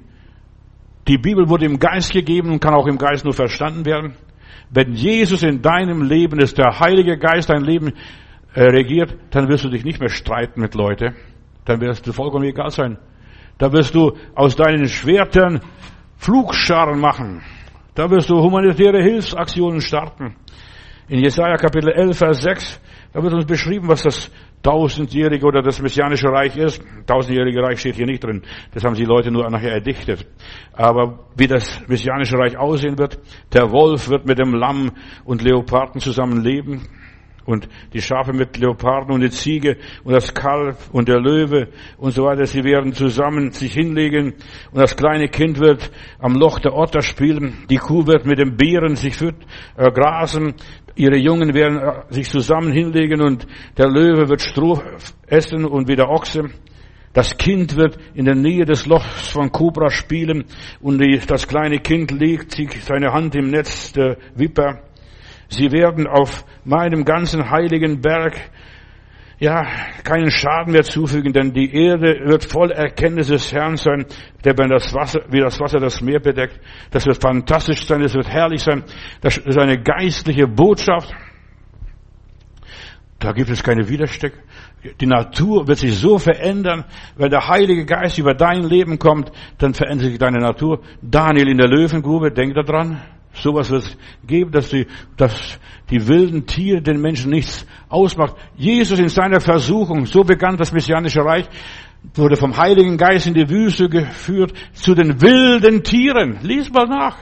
[1.07, 4.15] Die Bibel wurde im Geist gegeben und kann auch im Geist nur verstanden werden.
[4.69, 7.93] Wenn Jesus in deinem Leben ist, der Heilige Geist dein Leben
[8.53, 11.15] äh, regiert, dann wirst du dich nicht mehr streiten mit Leuten
[11.65, 12.97] dann wirst du vollkommen egal sein.
[13.57, 15.61] Da wirst du aus deinen Schwertern
[16.17, 17.41] Flugscharen machen.
[17.95, 20.35] Da wirst du humanitäre Hilfsaktionen starten.
[21.07, 22.81] In Jesaja Kapitel 11, Vers 6,
[23.13, 24.31] da wird uns beschrieben, was das
[24.63, 26.81] tausendjährige oder das messianische Reich ist.
[27.05, 28.41] Tausendjährige Reich steht hier nicht drin.
[28.73, 30.25] Das haben die Leute nur nachher erdichtet.
[30.71, 33.19] Aber wie das messianische Reich aussehen wird,
[33.53, 34.91] der Wolf wird mit dem Lamm
[35.25, 36.87] und Leoparden zusammenleben
[37.45, 42.11] und die Schafe mit Leoparden und die Ziege und das Kalb und der Löwe und
[42.11, 42.45] so weiter.
[42.45, 44.33] Sie werden zusammen sich hinlegen
[44.71, 47.65] und das kleine Kind wird am Loch der Otter spielen.
[47.69, 49.35] Die Kuh wird mit dem Bären sich füt,
[49.75, 50.55] äh, grasen.
[50.95, 54.81] Ihre Jungen werden sich zusammen hinlegen und der Löwe wird Stroh
[55.25, 56.49] essen und wie der Ochse.
[57.13, 60.45] Das Kind wird in der Nähe des Lochs von Cobra spielen
[60.81, 64.81] und das kleine Kind legt sich seine Hand im Netz der Wipper.
[65.47, 68.35] Sie werden auf meinem ganzen heiligen Berg
[69.43, 69.67] ja,
[70.05, 74.05] keinen Schaden mehr zufügen, denn die Erde wird voll Erkenntnis des Herrn sein,
[74.45, 76.61] der wenn das Wasser, wie das Wasser das Meer bedeckt.
[76.91, 78.85] Das wird fantastisch sein, das wird herrlich sein.
[79.19, 81.13] Das ist eine geistliche Botschaft.
[83.19, 84.37] Da gibt es keine Widerstände.
[85.01, 86.85] Die Natur wird sich so verändern,
[87.17, 90.79] wenn der Heilige Geist über dein Leben kommt, dann verändert sich deine Natur.
[91.01, 93.01] Daniel in der Löwengrube, denk daran.
[93.33, 94.85] Sowas wird es geben, dass die,
[95.17, 95.59] dass
[95.89, 98.35] die wilden Tiere den Menschen nichts ausmacht.
[98.55, 101.49] Jesus in seiner Versuchung, so begann das Messianische Reich,
[102.13, 106.39] wurde vom Heiligen Geist in die Wüste geführt zu den wilden Tieren.
[106.43, 107.17] Lies mal nach.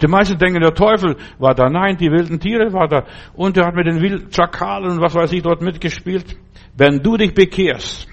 [0.00, 1.68] Die meisten denken, der Teufel war da.
[1.68, 3.04] Nein, die wilden Tiere war da.
[3.34, 6.36] Und er hat mit den wilden Schakalen und was weiß ich dort mitgespielt.
[6.76, 8.06] Wenn du dich bekehrst,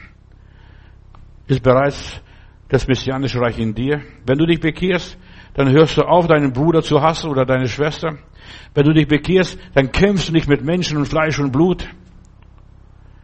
[1.46, 2.22] ist bereits
[2.70, 4.02] das Messianische Reich in dir.
[4.26, 5.20] Wenn du dich bekehrst,
[5.56, 8.18] dann hörst du auf, deinen Bruder zu hassen oder deine Schwester.
[8.74, 11.88] Wenn du dich bekehrst, dann kämpfst du nicht mit Menschen und Fleisch und Blut.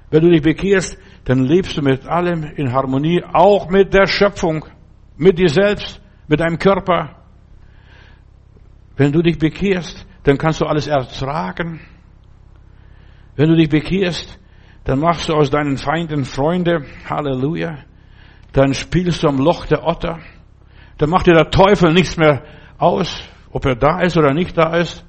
[0.09, 4.65] Wenn du dich bekehrst, dann lebst du mit allem in Harmonie, auch mit der Schöpfung,
[5.17, 7.17] mit dir selbst, mit deinem Körper.
[8.95, 11.81] Wenn du dich bekehrst, dann kannst du alles ertragen.
[13.35, 14.39] Wenn du dich bekehrst,
[14.85, 16.85] dann machst du aus deinen Feinden Freunde.
[17.09, 17.79] Halleluja.
[18.53, 20.19] Dann spielst du am Loch der Otter.
[21.01, 22.43] Dann macht dir der Teufel nichts mehr
[22.77, 25.03] aus, ob er da ist oder nicht da ist.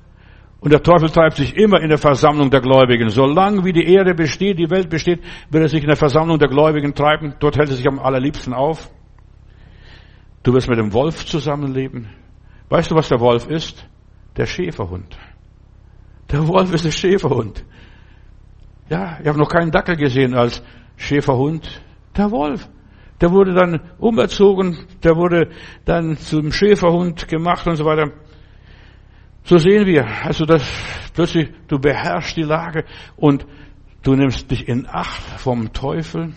[0.58, 3.10] Und der Teufel treibt sich immer in der Versammlung der Gläubigen.
[3.10, 5.20] Solange wie die Erde besteht, die Welt besteht,
[5.50, 7.34] wird er sich in der Versammlung der Gläubigen treiben.
[7.40, 8.88] Dort hält er sich am allerliebsten auf.
[10.42, 12.08] Du wirst mit dem Wolf zusammenleben.
[12.70, 13.86] Weißt du, was der Wolf ist?
[14.38, 15.18] Der Schäferhund.
[16.30, 17.66] Der Wolf ist der Schäferhund.
[18.88, 20.62] Ja, ich habe noch keinen Dackel gesehen als
[20.96, 21.82] Schäferhund.
[22.16, 22.66] Der Wolf.
[23.22, 25.48] Der wurde dann umerzogen, der wurde
[25.84, 28.10] dann zum Schäferhund gemacht und so weiter.
[29.44, 30.68] So sehen wir, also das
[31.14, 33.46] plötzlich, du beherrschst die Lage und
[34.02, 36.32] du nimmst dich in Acht vom Teufel.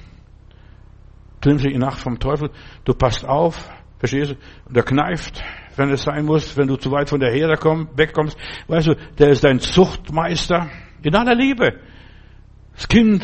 [1.42, 2.52] Du nimmst dich in Acht vom Teufel,
[2.84, 3.68] du passt auf,
[3.98, 4.36] verstehst du?
[4.68, 5.44] Und der kneift,
[5.78, 8.38] wenn es sein muss, wenn du zu weit von der Herde komm, wegkommst.
[8.68, 10.70] Weißt du, der ist dein Zuchtmeister
[11.02, 11.80] in aller Liebe.
[12.76, 13.24] Das Kind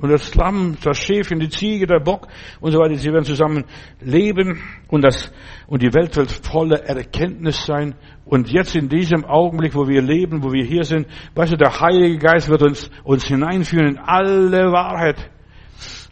[0.00, 2.28] und das Lamm, das Schäfchen, die Ziege, der Bock
[2.60, 3.64] und so weiter, sie werden zusammen
[4.00, 5.32] leben und das,
[5.66, 7.94] und die Welt wird voller Erkenntnis sein.
[8.24, 11.80] Und jetzt in diesem Augenblick, wo wir leben, wo wir hier sind, weißt du, der
[11.80, 15.30] Heilige Geist wird uns, uns hineinführen in alle Wahrheit.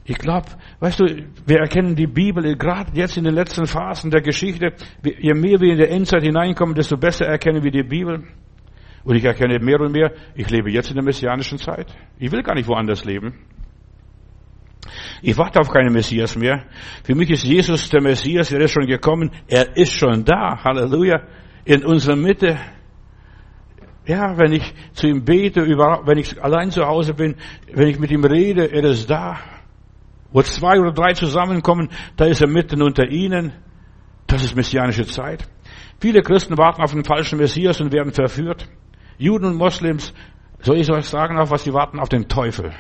[0.04, 0.46] Ich glaube,
[0.80, 1.04] weißt du,
[1.46, 4.72] wir erkennen die Bibel gerade jetzt in den letzten Phasen der Geschichte.
[5.02, 8.24] Je mehr wir in der Endzeit hineinkommen, desto besser erkennen wir die Bibel.
[9.04, 11.94] Und ich erkenne mehr und mehr, ich lebe jetzt in der messianischen Zeit.
[12.18, 13.34] Ich will gar nicht woanders leben.
[15.22, 16.64] Ich warte auf keinen Messias mehr.
[17.04, 21.22] Für mich ist Jesus der Messias, er ist schon gekommen, er ist schon da, Halleluja,
[21.64, 22.58] in unserer Mitte.
[24.06, 27.36] Ja, wenn ich zu ihm bete, wenn ich allein zu Hause bin,
[27.72, 29.38] wenn ich mit ihm rede, er ist da.
[30.32, 33.52] Wo zwei oder drei zusammenkommen, da ist er mitten unter ihnen.
[34.26, 35.48] Das ist messianische Zeit.
[36.00, 38.68] Viele Christen warten auf den falschen Messias und werden verführt.
[39.16, 40.14] Juden und Moslems,
[40.60, 41.98] soll ich euch sagen, auf was sie warten?
[41.98, 42.72] Auf den Teufel.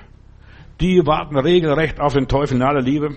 [0.80, 3.16] Die warten regelrecht auf den Teufel in aller Liebe.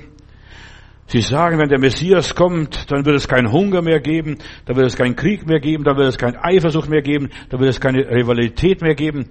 [1.07, 4.88] Sie sagen, wenn der Messias kommt, dann wird es keinen Hunger mehr geben, dann wird
[4.88, 7.82] es keinen Krieg mehr geben, dann wird es keine Eifersucht mehr geben, dann wird es
[7.82, 9.26] keine Rivalität mehr geben.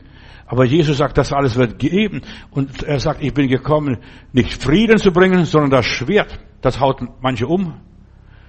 [0.46, 2.22] Aber Jesus sagt, das alles wird geben.
[2.50, 3.98] Und er sagt, ich bin gekommen,
[4.32, 6.38] nicht Frieden zu bringen, sondern das Schwert.
[6.60, 7.80] Das haut manche um.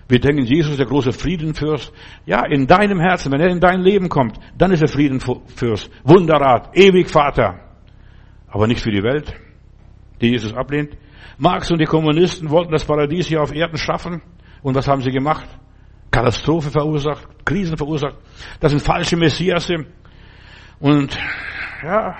[0.10, 1.94] Wir denken, Jesus ist der große Friedenfürst.
[2.26, 5.90] Ja, in deinem Herzen, wenn er in dein Leben kommt, dann ist er Friedenfürst.
[6.04, 7.62] Wunderrat, ewig Vater.
[8.50, 9.34] Aber nicht für die Welt,
[10.22, 10.98] die Jesus ablehnt.
[11.38, 14.22] Marx und die Kommunisten wollten das Paradies hier auf Erden schaffen.
[14.62, 15.48] Und was haben sie gemacht?
[16.12, 18.18] Katastrophe verursacht, Krisen verursacht.
[18.60, 19.86] Das sind falsche Messiasse.
[20.80, 21.18] Und
[21.84, 22.16] ja,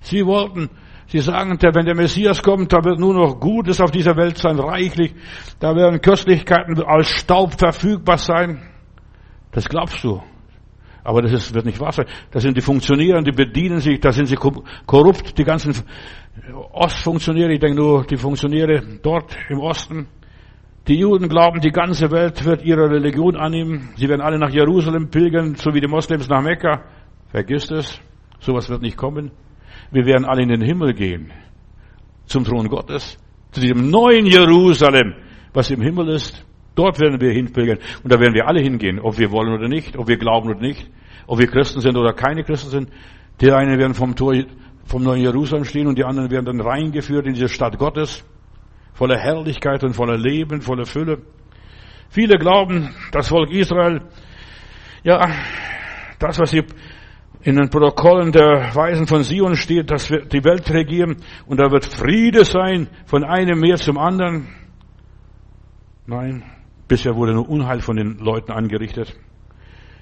[0.00, 0.70] sie wollten
[1.06, 4.58] Sie sagen, wenn der Messias kommt, da wird nur noch Gutes auf dieser Welt sein,
[4.58, 5.14] reichlich.
[5.60, 8.62] Da werden Köstlichkeiten als Staub verfügbar sein.
[9.52, 10.22] Das glaubst du.
[11.04, 12.06] Aber das ist, wird nicht wahr sein.
[12.30, 15.74] Das sind die Funktionäre, die bedienen sich, da sind sie korrupt, die ganzen
[16.72, 20.08] Ostfunktionäre, ich denke nur die Funktionäre dort im Osten.
[20.88, 23.90] Die Juden glauben, die ganze Welt wird ihre Religion annehmen.
[23.96, 26.82] Sie werden alle nach Jerusalem pilgern, so wie die Moslems nach Mekka.
[27.28, 28.00] Vergiss es.
[28.40, 29.30] Sowas wird nicht kommen.
[29.90, 31.32] Wir werden alle in den Himmel gehen.
[32.26, 33.18] Zum Thron Gottes.
[33.52, 35.14] Zu diesem neuen Jerusalem,
[35.52, 36.44] was im Himmel ist.
[36.74, 37.78] Dort werden wir hinpilgern.
[38.02, 40.60] Und da werden wir alle hingehen, ob wir wollen oder nicht, ob wir glauben oder
[40.60, 40.90] nicht,
[41.26, 42.88] ob wir Christen sind oder keine Christen sind.
[43.40, 44.34] Die einen werden vom Tor,
[44.84, 48.24] vom neuen Jerusalem stehen und die anderen werden dann reingeführt in diese Stadt Gottes.
[48.92, 51.22] Voller Herrlichkeit und voller Leben, voller Fülle.
[52.08, 54.02] Viele glauben, das Volk Israel,
[55.02, 55.28] ja,
[56.18, 56.62] das, was sie
[57.42, 61.16] in den Protokollen der Weisen von Sion steht, dass wir die Welt regieren
[61.46, 64.48] und da wird Friede sein von einem mehr zum anderen.
[66.06, 66.42] Nein,
[66.88, 69.14] bisher wurde nur Unheil von den Leuten angerichtet.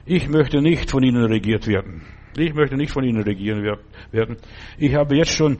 [0.04, 2.02] Ich möchte nicht von ihnen regiert werden.
[2.36, 3.62] Ich möchte nicht von ihnen regieren
[4.10, 4.36] werden.
[4.78, 5.58] Ich habe jetzt schon,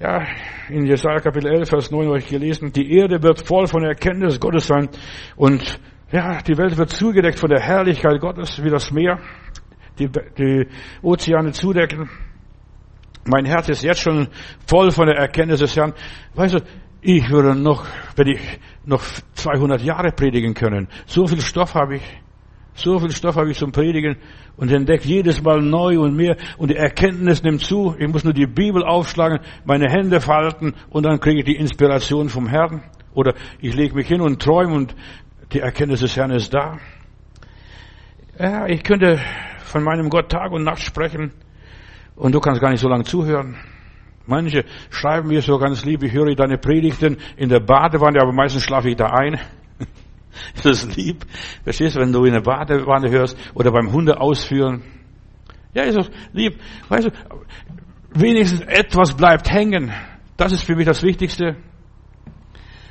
[0.00, 0.24] ja,
[0.68, 4.66] in Jesaja Kapitel 11, Vers 9 euch gelesen, die Erde wird voll von Erkenntnis Gottes
[4.66, 4.88] sein
[5.36, 5.78] und
[6.10, 9.18] ja, die Welt wird zugedeckt von der Herrlichkeit Gottes wie das Meer
[9.98, 10.66] die, die
[11.02, 12.08] Ozeane zudecken.
[13.26, 14.28] Mein Herz ist jetzt schon
[14.66, 15.94] voll von der Erkenntnis des Herrn.
[16.34, 16.60] Weißt du,
[17.04, 17.86] ich würde noch,
[18.16, 18.40] wenn ich
[18.86, 19.02] noch
[19.34, 20.88] 200 Jahre predigen können.
[21.04, 22.02] So viel Stoff habe ich.
[22.72, 24.16] So viel Stoff habe ich zum Predigen
[24.56, 27.94] und entdecke jedes Mal neu und mehr und die Erkenntnis nimmt zu.
[27.98, 32.30] Ich muss nur die Bibel aufschlagen, meine Hände falten und dann kriege ich die Inspiration
[32.30, 32.82] vom Herrn.
[33.12, 34.96] Oder ich lege mich hin und träume und
[35.52, 36.78] die Erkenntnis des Herrn ist da.
[38.38, 39.20] Ja, ich könnte
[39.58, 41.32] von meinem Gott Tag und Nacht sprechen
[42.16, 43.56] und du kannst gar nicht so lange zuhören.
[44.26, 48.62] Manche schreiben mir so ganz lieb, ich höre deine Predigten in der Badewanne, aber meistens
[48.62, 49.38] schlafe ich da ein.
[50.62, 51.26] das ist lieb.
[51.62, 54.82] Verstehst du, wenn du in der Badewanne hörst oder beim Hunde ausführen?
[55.74, 56.58] Ja, ist doch lieb.
[56.88, 57.10] Weißt du,
[58.14, 59.92] wenigstens etwas bleibt hängen.
[60.36, 61.56] Das ist für mich das Wichtigste.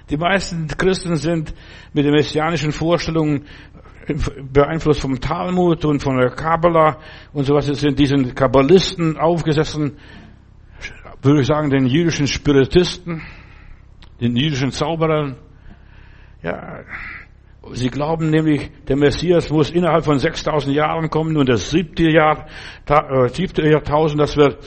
[0.09, 1.53] Die meisten Christen sind
[1.93, 3.45] mit den messianischen Vorstellungen
[4.51, 6.97] beeinflusst vom Talmud und von der Kabbalah
[7.31, 7.69] und sowas.
[7.69, 9.97] Es sind diesen Kabbalisten aufgesessen,
[11.23, 13.21] würde ich sagen, den jüdischen Spiritisten,
[14.19, 15.37] den jüdischen Zauberern.
[16.41, 16.81] Ja,
[17.71, 22.47] sie glauben nämlich, der Messias muss innerhalb von 6000 Jahren kommen und das siebte Jahr,
[22.87, 24.57] äh, siebte Jahrtausend, das wird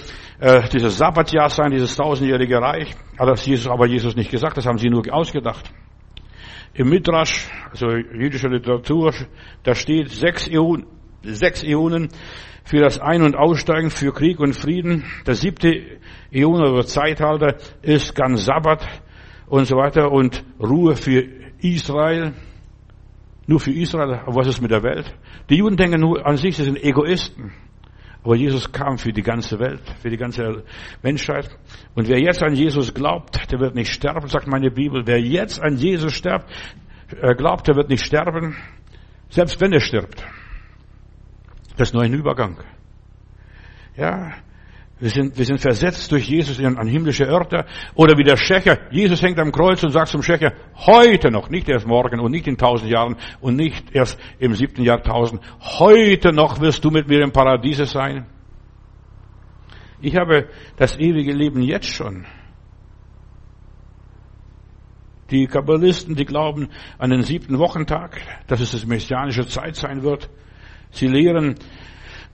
[0.41, 2.95] äh, dieses Sabbatjahr sein, dieses tausendjährige Reich.
[3.19, 5.71] Hat das Jesus, aber Jesus nicht gesagt, das haben sie nur ausgedacht.
[6.75, 9.15] Im Midrash, also jüdische Literatur,
[9.63, 10.87] da steht sechs Äonen,
[11.23, 12.09] sechs Äonen
[12.65, 15.05] für das Ein- und Aussteigen, für Krieg und Frieden.
[15.27, 15.99] Der siebte
[16.33, 18.87] Äon oder Zeitalter ist ganz Sabbat
[19.47, 21.25] und so weiter und Ruhe für
[21.61, 22.33] Israel.
[23.47, 25.15] Nur für Israel, was ist mit der Welt?
[25.49, 27.53] Die Juden denken nur an sich, sie sind Egoisten.
[28.25, 30.65] Aber Jesus kam für die ganze Welt, für die ganze
[31.01, 31.49] Menschheit.
[31.95, 35.07] Und wer jetzt an Jesus glaubt, der wird nicht sterben, sagt meine Bibel.
[35.07, 36.51] Wer jetzt an Jesus stirbt,
[37.21, 38.57] äh, glaubt, der wird nicht sterben,
[39.29, 40.27] selbst wenn er stirbt.
[41.77, 42.59] Das ist nur ein Übergang.
[43.97, 44.33] Ja,
[44.99, 47.67] wir sind, wir sind versetzt durch Jesus an himmlische Örter.
[47.95, 48.79] Oder wie der Schächer.
[48.91, 52.47] Jesus hängt am Kreuz und sagt zum Schächer, heute noch, nicht erst morgen und nicht
[52.47, 55.43] in tausend Jahren und nicht erst im siebten Jahrtausend.
[55.61, 58.27] Heute noch wirst du mit mir im Paradiese sein.
[60.01, 62.25] Ich habe das ewige Leben jetzt schon.
[65.31, 70.31] Die Kabbalisten, die glauben an den siebten Wochentag, dass es das messianische Zeit sein wird.
[70.91, 71.57] Sie lehren,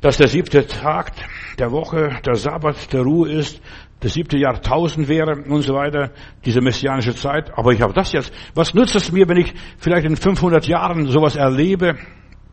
[0.00, 1.12] dass der siebte Tag
[1.58, 3.60] der Woche, der Sabbat, der Ruhe ist,
[4.00, 6.10] das siebte Jahrtausend wäre und so weiter,
[6.44, 7.56] diese messianische Zeit.
[7.56, 8.32] Aber ich habe das jetzt.
[8.54, 11.96] Was nützt es mir, wenn ich vielleicht in 500 Jahren sowas erlebe?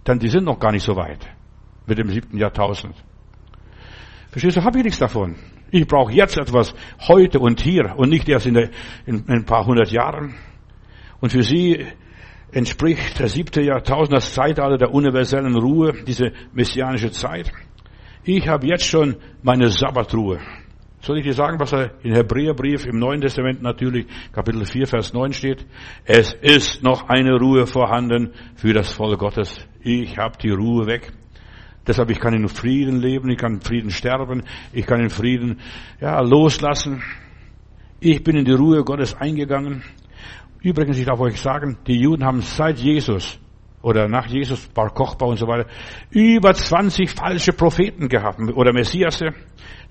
[0.05, 1.27] Denn die sind noch gar nicht so weit
[1.87, 2.95] mit dem siebten Jahrtausend.
[4.29, 5.35] Verstehst du, habe ich nichts davon.
[5.71, 6.73] Ich brauche jetzt etwas
[7.07, 8.69] heute und hier und nicht erst in, der,
[9.05, 10.35] in, in ein paar hundert Jahren.
[11.19, 11.85] Und für sie
[12.51, 17.51] entspricht der siebte Jahrtausend das Zeitalter der universellen Ruhe, diese messianische Zeit.
[18.31, 20.39] Ich habe jetzt schon meine Sabbatruhe.
[21.01, 25.13] Soll ich dir sagen, was er in Hebräerbrief im Neuen Testament natürlich, Kapitel 4, Vers
[25.13, 25.65] 9 steht?
[26.05, 29.57] Es ist noch eine Ruhe vorhanden für das Volk Gottes.
[29.81, 31.11] Ich habe die Ruhe weg.
[31.87, 35.59] Deshalb, ich kann in Frieden leben, ich kann in Frieden sterben, ich kann in Frieden,
[35.99, 37.01] ja, loslassen.
[37.99, 39.81] Ich bin in die Ruhe Gottes eingegangen.
[40.61, 43.39] Übrigens, ich darf euch sagen, die Juden haben seit Jesus
[43.81, 45.67] oder nach Jesus, Bar Kochba und so weiter,
[46.09, 49.29] über 20 falsche Propheten gehabt oder Messiasse,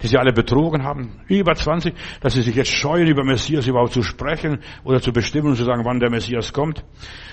[0.03, 1.21] die sie alle betrogen haben.
[1.27, 5.49] Über 20, dass sie sich jetzt scheuen, über Messias überhaupt zu sprechen oder zu bestimmen
[5.49, 6.85] und zu sagen, wann der Messias kommt.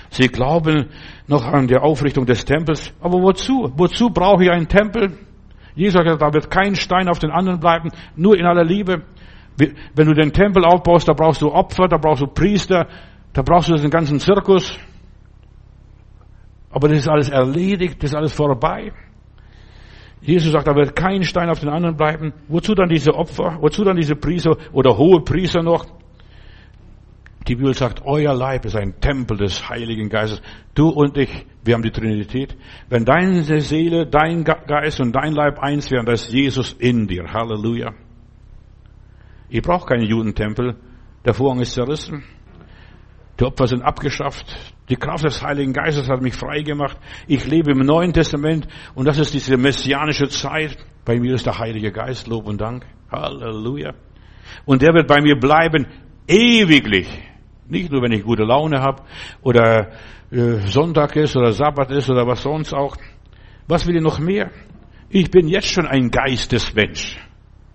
[0.10, 0.90] Sie glauben
[1.28, 2.94] noch an die Aufrichtung des Tempels.
[3.02, 3.72] Aber wozu?
[3.76, 5.18] Wozu brauche ich einen Tempel?
[5.76, 9.04] Jesus hat gesagt, da wird kein Stein auf den anderen bleiben, nur in aller Liebe.
[9.58, 12.88] Wenn du den Tempel aufbaust, da brauchst du Opfer, da brauchst du Priester,
[13.34, 14.78] da brauchst du den ganzen Zirkus.
[16.76, 18.92] Aber das ist alles erledigt, das ist alles vorbei.
[20.20, 22.34] Jesus sagt, da wird kein Stein auf den anderen bleiben.
[22.50, 23.60] Wozu dann diese Opfer?
[23.62, 25.86] Wozu dann diese Priester oder hohe Priester noch?
[27.48, 30.42] Die Bibel sagt, euer Leib ist ein Tempel des Heiligen Geistes.
[30.74, 32.58] Du und ich, wir haben die Trinität.
[32.90, 37.32] Wenn deine Seele, dein Geist und dein Leib eins wären, da ist Jesus in dir.
[37.32, 37.94] Halleluja.
[39.48, 40.76] Ich brauche keinen Judentempel.
[41.24, 42.26] Der Vorhang ist zerrissen.
[43.40, 44.46] Die Opfer sind abgeschafft.
[44.90, 46.98] Die Kraft des Heiligen Geistes hat mich frei gemacht.
[47.28, 50.78] Ich lebe im Neuen Testament und das ist diese messianische Zeit.
[51.04, 52.86] Bei mir ist der Heilige Geist, Lob und Dank.
[53.12, 53.94] Halleluja.
[54.66, 55.88] Und der wird bei mir bleiben
[56.28, 57.08] ewiglich.
[57.68, 59.04] Nicht nur, wenn ich gute Laune habe
[59.42, 59.92] oder
[60.32, 62.96] äh, Sonntag ist oder Sabbat ist oder was sonst auch.
[63.68, 64.52] Was will ich noch mehr?
[65.10, 67.18] Ich bin jetzt schon ein Geistesmensch.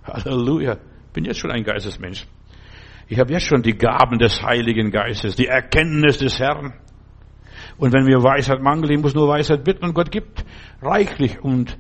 [0.05, 0.77] Halleluja.
[1.13, 2.27] Bin jetzt schon ein Geistesmensch.
[3.11, 6.75] Ich habe jetzt schon die Gaben des Heiligen Geistes, die Erkenntnis des Herrn.
[7.77, 10.45] Und wenn mir Weisheit mangelt, ich muss nur Weisheit bitten und Gott gibt
[10.81, 11.77] reichlich und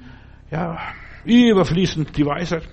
[0.50, 0.76] ja,
[1.24, 2.68] überfließend die Weisheit.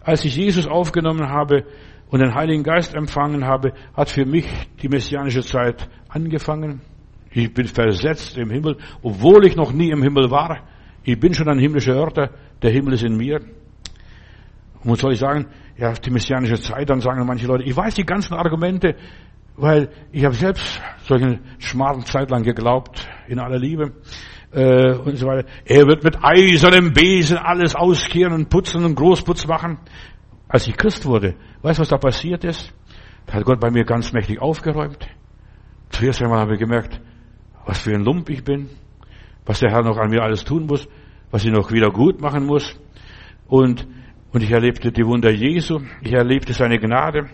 [0.00, 1.66] Als ich Jesus aufgenommen habe
[2.08, 4.46] und den Heiligen Geist empfangen habe, hat für mich
[4.80, 6.80] die messianische Zeit angefangen.
[7.30, 10.60] Ich bin versetzt im Himmel, obwohl ich noch nie im Himmel war.
[11.04, 12.30] Ich bin schon ein himmlischer Örter,
[12.62, 13.40] der Himmel ist in mir.
[14.82, 15.46] Und was soll ich sagen?
[15.82, 18.94] Ja, die messianische Zeit, dann sagen manche Leute, ich weiß die ganzen Argumente,
[19.56, 23.90] weil ich habe selbst solche schmarren Zeit lang geglaubt, in aller Liebe
[24.52, 25.48] äh, und so weiter.
[25.64, 29.78] Er wird mit eisernem Besen alles auskehren und putzen und Großputz machen.
[30.46, 32.72] Als ich Christ wurde, weißt du, was da passiert ist?
[33.26, 35.08] Da hat Gott bei mir ganz mächtig aufgeräumt.
[35.90, 37.00] Zuerst einmal habe ich gemerkt,
[37.66, 38.70] was für ein Lump ich bin,
[39.44, 40.86] was der Herr noch an mir alles tun muss,
[41.32, 42.78] was ich noch wieder gut machen muss.
[43.48, 43.84] Und
[44.32, 45.80] und ich erlebte die Wunder Jesu.
[46.00, 47.28] Ich erlebte seine Gnade.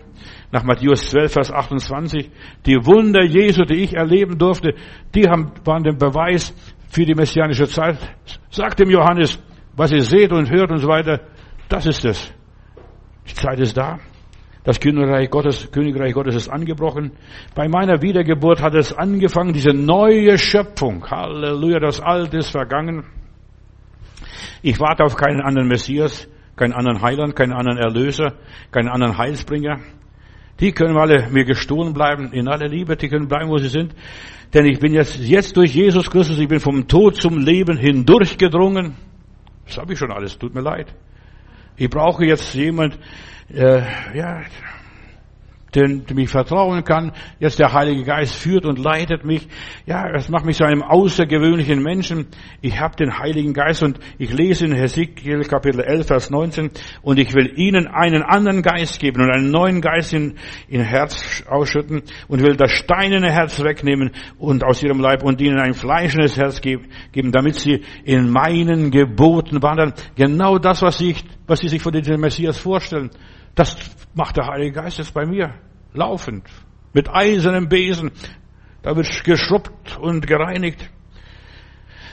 [0.51, 2.29] Nach Matthäus 12, Vers 28.
[2.65, 4.73] Die Wunder Jesu, die ich erleben durfte,
[5.15, 6.53] die haben, waren der Beweis
[6.89, 7.97] für die messianische Zeit.
[8.49, 9.41] Sagt dem Johannes,
[9.77, 11.21] was ihr seht und hört und so weiter,
[11.69, 12.33] das ist es.
[13.29, 13.99] Die Zeit ist da.
[14.65, 17.13] Das Königreich Gottes, Königreich Gottes ist angebrochen.
[17.55, 21.09] Bei meiner Wiedergeburt hat es angefangen, diese neue Schöpfung.
[21.09, 23.05] Halleluja, das Alte ist vergangen.
[24.61, 26.27] Ich warte auf keinen anderen Messias
[26.59, 28.33] keinen anderen Heiland, keinen anderen Erlöser,
[28.71, 29.79] keinen anderen Heilsbringer.
[30.59, 33.95] Die können alle mir gestohlen bleiben, in aller Liebe, die können bleiben, wo sie sind.
[34.53, 38.95] Denn ich bin jetzt, jetzt durch Jesus Christus, ich bin vom Tod zum Leben hindurchgedrungen.
[39.65, 40.93] Das habe ich schon alles, tut mir leid.
[41.77, 42.99] Ich brauche jetzt jemand,
[43.53, 43.81] äh,
[44.13, 44.41] ja,
[45.75, 47.11] den mich vertrauen kann.
[47.39, 49.47] Jetzt der Heilige Geist führt und leitet mich.
[49.85, 52.27] Ja, es macht mich zu einem außergewöhnlichen Menschen.
[52.61, 57.19] Ich habe den Heiligen Geist und ich lese in Hesekiel Kapitel 11, Vers 19 und
[57.19, 60.35] ich will ihnen einen anderen Geist geben und einen neuen Geist in,
[60.67, 65.59] in Herz ausschütten und will das steinerne Herz wegnehmen und aus ihrem Leib und ihnen
[65.59, 69.93] ein fleischendes Herz geben, damit sie in meinen Geboten wandern.
[70.15, 71.15] Genau das, was sie,
[71.47, 73.11] was sie sich von dem Messias vorstellen.
[73.55, 73.77] Das
[74.13, 75.53] macht der Heilige Geist jetzt bei mir.
[75.93, 76.45] Laufend.
[76.93, 78.11] Mit eisernem Besen.
[78.81, 80.89] Da wird geschrubbt und gereinigt.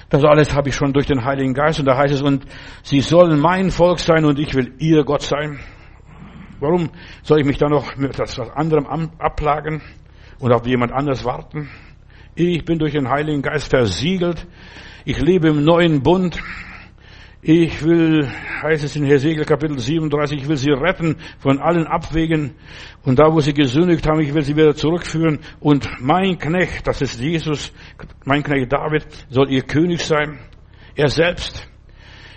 [0.08, 1.80] Das alles habe ich schon durch den Heiligen Geist.
[1.80, 2.44] Und da heißt es, und
[2.82, 5.58] sie sollen mein Volk sein und ich will ihr Gott sein.
[6.60, 6.90] Warum
[7.22, 8.86] soll ich mich da noch mit etwas anderem
[9.18, 9.82] abplagen
[10.38, 11.68] und auf jemand anders warten?
[12.34, 14.46] Ich bin durch den Heiligen Geist versiegelt.
[15.04, 16.38] Ich lebe im neuen Bund.
[17.48, 18.28] Ich will,
[18.60, 22.54] heißt es in Hesekiel Kapitel 37, ich will sie retten von allen Abwegen
[23.04, 27.02] und da, wo sie gesündigt haben, ich will sie wieder zurückführen und mein Knecht, das
[27.02, 27.72] ist Jesus,
[28.24, 30.40] mein Knecht David, soll ihr König sein.
[30.96, 31.70] Er selbst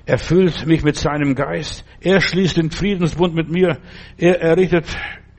[0.05, 1.85] erfüllt mich mit seinem Geist.
[2.01, 3.79] Er schließt den Friedensbund mit mir.
[4.15, 4.85] Er errichtet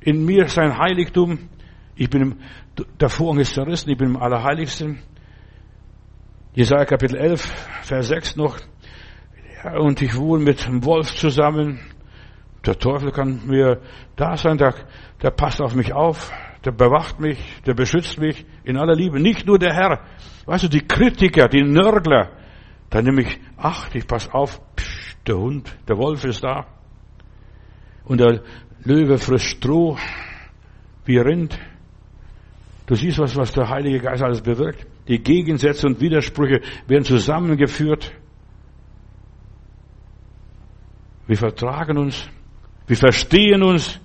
[0.01, 1.49] in mir sein Heiligtum.
[1.95, 2.41] Ich bin
[2.99, 4.99] der Vorhang ist zerrissen, ich bin im Allerheiligsten.
[6.55, 7.41] Jesaja Kapitel 11,
[7.83, 8.59] Vers 6 noch.
[9.65, 11.81] Und ich wohne mit dem Wolf zusammen.
[12.65, 13.81] Der Teufel kann mir
[14.17, 14.75] da sein, der,
[15.23, 16.31] der passt auf mich auf,
[16.65, 19.21] der bewacht mich, der beschützt mich in aller Liebe.
[19.21, 20.01] Nicht nur der Herr.
[20.47, 22.31] Weißt du, die Kritiker, die Nörgler,
[22.91, 26.67] da nehme ich Acht, ich pass auf, psch, der Hund, der Wolf ist da.
[28.05, 28.43] Und der
[28.85, 29.99] Löwe frisst Stroh
[31.05, 31.59] wie Rind.
[32.87, 34.87] Du siehst, was, was der Heilige Geist alles bewirkt.
[35.09, 38.13] Die Gegensätze und Widersprüche werden zusammengeführt.
[41.31, 42.29] Wir vertragen uns.
[42.89, 44.01] Wir verstehen uns.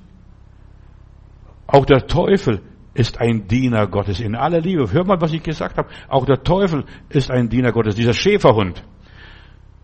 [1.65, 2.61] Auch der Teufel
[2.93, 4.91] ist ein Diener Gottes in aller Liebe.
[4.93, 5.89] Hör mal, was ich gesagt habe.
[6.07, 8.83] Auch der Teufel ist ein Diener Gottes, dieser Schäferhund.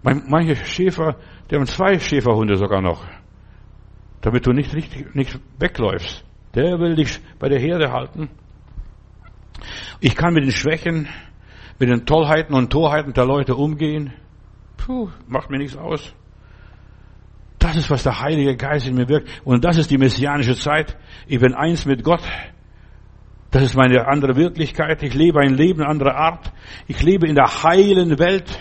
[0.03, 1.15] Manche Schäfer,
[1.49, 3.03] die haben zwei Schäferhunde sogar noch,
[4.21, 6.23] damit du nicht richtig, nicht wegläufst.
[6.53, 8.29] Der will dich bei der Herde halten.
[9.99, 11.07] Ich kann mit den Schwächen,
[11.79, 14.13] mit den Tollheiten und Torheiten der Leute umgehen.
[14.77, 16.13] Puh, macht mir nichts aus.
[17.61, 19.29] Das ist, was der Heilige Geist in mir wirkt.
[19.45, 20.97] Und das ist die messianische Zeit.
[21.27, 22.23] Ich bin eins mit Gott.
[23.51, 25.03] Das ist meine andere Wirklichkeit.
[25.03, 26.51] Ich lebe ein Leben anderer Art.
[26.87, 28.59] Ich lebe in der heilen Welt.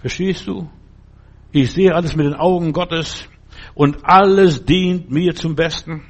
[0.00, 0.68] Verstehst du?
[1.52, 3.28] Ich sehe alles mit den Augen Gottes
[3.74, 6.02] und alles dient mir zum Besten.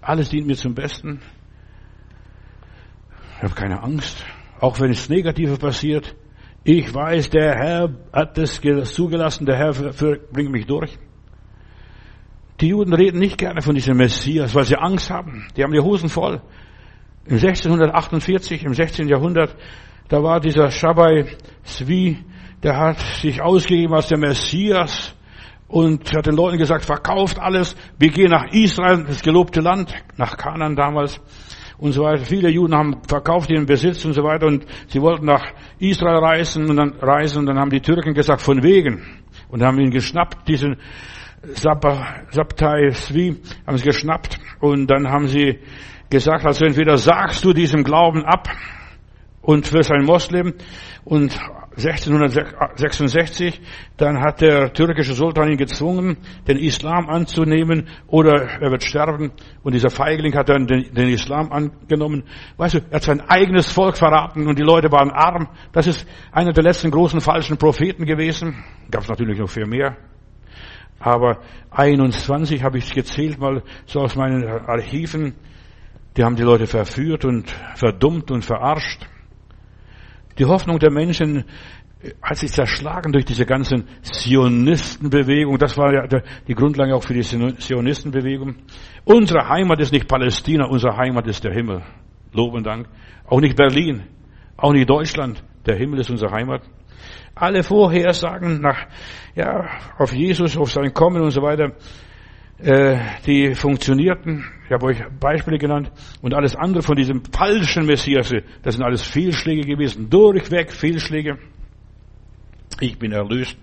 [0.00, 1.22] Alles dient mir zum Besten.
[3.36, 4.26] Ich habe keine Angst,
[4.58, 6.16] auch wenn es Negative passiert.
[6.68, 8.60] Ich weiß, der Herr hat es
[8.92, 9.72] zugelassen, der Herr
[10.32, 10.98] bringt mich durch.
[12.60, 15.46] Die Juden reden nicht gerne von diesem Messias, weil sie Angst haben.
[15.56, 16.42] Die haben die Hosen voll.
[17.26, 19.06] Im 1648, im 16.
[19.06, 19.54] Jahrhundert,
[20.08, 22.18] da war dieser Shabbai Zvi,
[22.64, 25.14] der hat sich ausgegeben als der Messias
[25.68, 30.36] und hat den Leuten gesagt, verkauft alles, wir gehen nach Israel, das gelobte Land, nach
[30.36, 31.20] Kanan damals
[31.78, 32.24] und so weiter.
[32.24, 36.68] Viele Juden haben verkauft ihren Besitz und so weiter und sie wollten nach Israel reisen
[36.70, 39.02] und dann reisen und dann haben die Türken gesagt, von wegen.
[39.48, 40.76] Und haben ihn geschnappt, diesen
[41.54, 45.60] Sabtai Svi, haben sie geschnappt und dann haben sie
[46.10, 48.48] gesagt, also entweder sagst du diesem Glauben ab
[49.42, 50.54] und wirst ein Moslem
[51.04, 51.38] und
[51.76, 53.60] 1666,
[53.98, 56.16] dann hat der türkische Sultan ihn gezwungen,
[56.48, 59.32] den Islam anzunehmen oder er wird sterben.
[59.62, 62.24] Und dieser Feigling hat dann den, den Islam angenommen.
[62.56, 65.48] Weißt du, er hat sein eigenes Volk verraten und die Leute waren arm.
[65.72, 68.64] Das ist einer der letzten großen falschen Propheten gewesen.
[68.90, 69.98] Gab es natürlich noch viel mehr.
[70.98, 71.40] Aber
[71.72, 75.34] 21 habe ich gezählt mal so aus meinen Archiven.
[76.16, 79.06] Die haben die Leute verführt und verdummt und verarscht.
[80.38, 81.44] Die Hoffnung der Menschen
[82.22, 85.58] hat sich zerschlagen durch diese ganzen Zionistenbewegung.
[85.58, 86.06] Das war ja
[86.46, 88.56] die Grundlage auch für die Zionistenbewegung.
[89.04, 91.82] Unsere Heimat ist nicht Palästina, unsere Heimat ist der Himmel.
[92.32, 92.88] Lob und Dank.
[93.26, 94.02] Auch nicht Berlin,
[94.56, 95.42] auch nicht Deutschland.
[95.64, 96.62] Der Himmel ist unsere Heimat.
[97.34, 98.86] Alle Vorhersagen nach,
[99.34, 99.66] ja,
[99.98, 102.05] auf Jesus, auf sein Kommen und so weiter, äh,
[102.58, 104.44] die funktionierten.
[104.64, 105.90] Ich habe euch Beispiele genannt.
[106.22, 108.32] Und alles andere von diesem falschen Messias,
[108.62, 110.08] das sind alles Fehlschläge gewesen.
[110.08, 111.38] Durchweg Fehlschläge.
[112.80, 113.56] Ich bin erlöst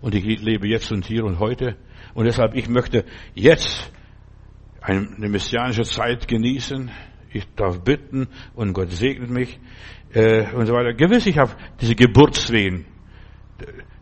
[0.00, 1.76] und ich lebe jetzt und hier und heute.
[2.14, 3.92] Und deshalb, ich möchte jetzt
[4.80, 6.90] eine messianische Zeit genießen.
[7.32, 9.60] Ich darf bitten und Gott segnet mich
[10.12, 10.94] äh, und so weiter.
[10.94, 12.86] Gewiss, ich habe diese Geburtswehen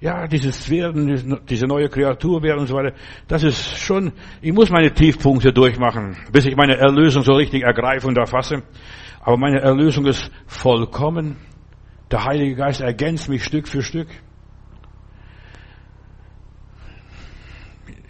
[0.01, 2.95] ja, dieses Werden, diese neue Kreatur werden und so weiter,
[3.27, 8.07] das ist schon, ich muss meine Tiefpunkte durchmachen, bis ich meine Erlösung so richtig ergreife
[8.07, 8.63] und erfasse.
[9.21, 11.37] Aber meine Erlösung ist vollkommen.
[12.11, 14.09] Der Heilige Geist ergänzt mich Stück für Stück.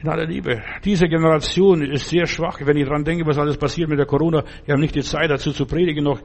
[0.01, 0.63] In aller Liebe.
[0.85, 2.61] Diese Generation ist sehr schwach.
[2.63, 5.29] Wenn ich dran denke, was alles passiert mit der Corona, ich habe nicht die Zeit
[5.29, 6.21] dazu zu predigen noch.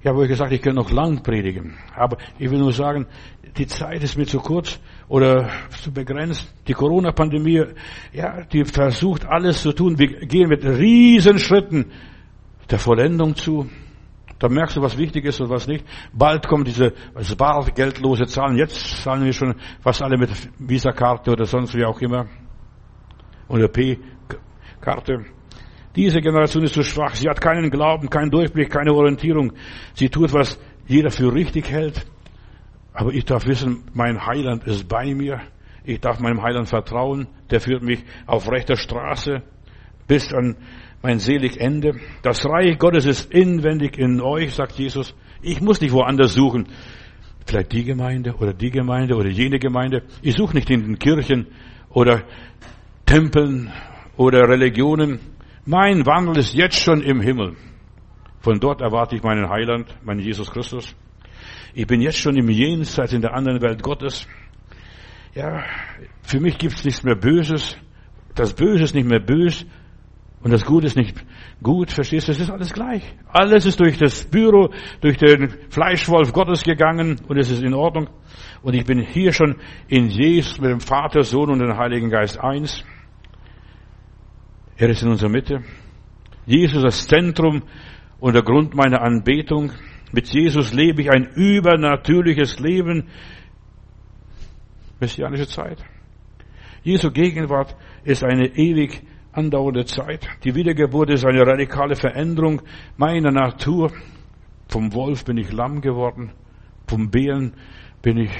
[0.00, 1.76] Ich habe euch gesagt, ich kann noch lang predigen.
[1.96, 3.08] Aber ich will nur sagen,
[3.56, 4.78] die Zeit ist mir zu kurz
[5.08, 5.48] oder
[5.82, 6.52] zu begrenzt.
[6.66, 7.64] Die Corona-Pandemie,
[8.12, 9.98] ja, die versucht alles zu tun.
[9.98, 11.86] Wir gehen mit Riesenschritten
[12.70, 13.68] der Vollendung zu.
[14.38, 15.84] Da merkst du, was wichtig ist und was nicht.
[16.12, 17.34] Bald kommen diese also
[17.74, 18.56] geldlose Zahlen.
[18.56, 22.26] Jetzt zahlen wir schon fast alle mit Visa-Karte oder sonst wie auch immer.
[23.48, 25.24] Oder P-Karte.
[25.96, 27.16] Diese Generation ist zu schwach.
[27.16, 29.52] Sie hat keinen Glauben, keinen Durchblick, keine Orientierung.
[29.94, 32.06] Sie tut, was jeder für richtig hält.
[32.98, 35.40] Aber ich darf wissen, mein Heiland ist bei mir.
[35.84, 37.28] Ich darf meinem Heiland vertrauen.
[37.48, 39.44] Der führt mich auf rechter Straße
[40.08, 40.56] bis an
[41.00, 41.94] mein selig Ende.
[42.22, 45.14] Das Reich Gottes ist inwendig in euch, sagt Jesus.
[45.42, 46.66] Ich muss nicht woanders suchen.
[47.46, 50.02] Vielleicht die Gemeinde oder die Gemeinde oder jene Gemeinde.
[50.20, 51.46] Ich suche nicht in den Kirchen
[51.90, 52.24] oder
[53.06, 53.72] Tempeln
[54.16, 55.20] oder Religionen.
[55.64, 57.54] Mein Wandel ist jetzt schon im Himmel.
[58.40, 60.96] Von dort erwarte ich meinen Heiland, meinen Jesus Christus.
[61.74, 64.26] Ich bin jetzt schon im Jenseits in der anderen Welt Gottes.
[65.34, 65.64] Ja,
[66.22, 67.76] für mich gibt's nichts mehr Böses.
[68.34, 69.66] Das Böse ist nicht mehr bös
[70.40, 71.16] und das Gute ist nicht
[71.62, 71.90] gut.
[71.90, 72.32] Verstehst du?
[72.32, 73.02] Es ist alles gleich.
[73.32, 74.70] Alles ist durch das Büro,
[75.00, 78.08] durch den Fleischwolf Gottes gegangen und es ist in Ordnung.
[78.62, 79.56] Und ich bin hier schon
[79.88, 82.84] in Jesus mit dem Vater, Sohn und dem Heiligen Geist eins.
[84.76, 85.62] Er ist in unserer Mitte.
[86.46, 87.62] Jesus das Zentrum
[88.20, 89.72] und der Grund meiner Anbetung.
[90.12, 93.08] Mit Jesus lebe ich ein übernatürliches Leben.
[95.00, 95.84] Messianische Zeit.
[96.82, 99.02] Jesu Gegenwart ist eine ewig
[99.32, 100.26] andauernde Zeit.
[100.44, 102.62] Die Wiedergeburt ist eine radikale Veränderung
[102.96, 103.92] meiner Natur.
[104.68, 106.32] Vom Wolf bin ich Lamm geworden.
[106.86, 107.54] Vom Bären
[108.02, 108.30] bin ich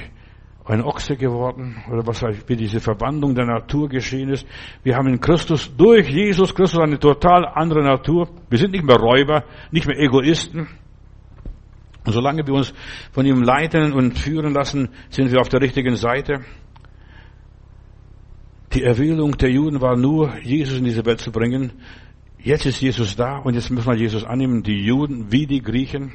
[0.65, 4.47] ein Ochse geworden oder was wie diese Verwandlung der Natur geschehen ist.
[4.83, 8.29] Wir haben in Christus, durch Jesus Christus eine total andere Natur.
[8.51, 10.69] Wir sind nicht mehr Räuber, nicht mehr Egoisten.
[12.05, 12.73] Und solange wir uns
[13.13, 16.45] von ihm leiten und führen lassen, sind wir auf der richtigen Seite.
[18.73, 21.73] Die Erwählung der Juden war nur, Jesus in diese Welt zu bringen.
[22.39, 26.13] Jetzt ist Jesus da und jetzt müssen wir Jesus annehmen, die Juden wie die Griechen.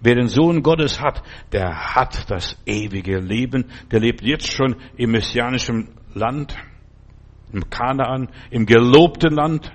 [0.00, 1.22] Wer den Sohn Gottes hat,
[1.52, 3.64] der hat das ewige Leben.
[3.90, 6.54] Der lebt jetzt schon im messianischen Land,
[7.52, 9.72] im Kanaan, im gelobten Land.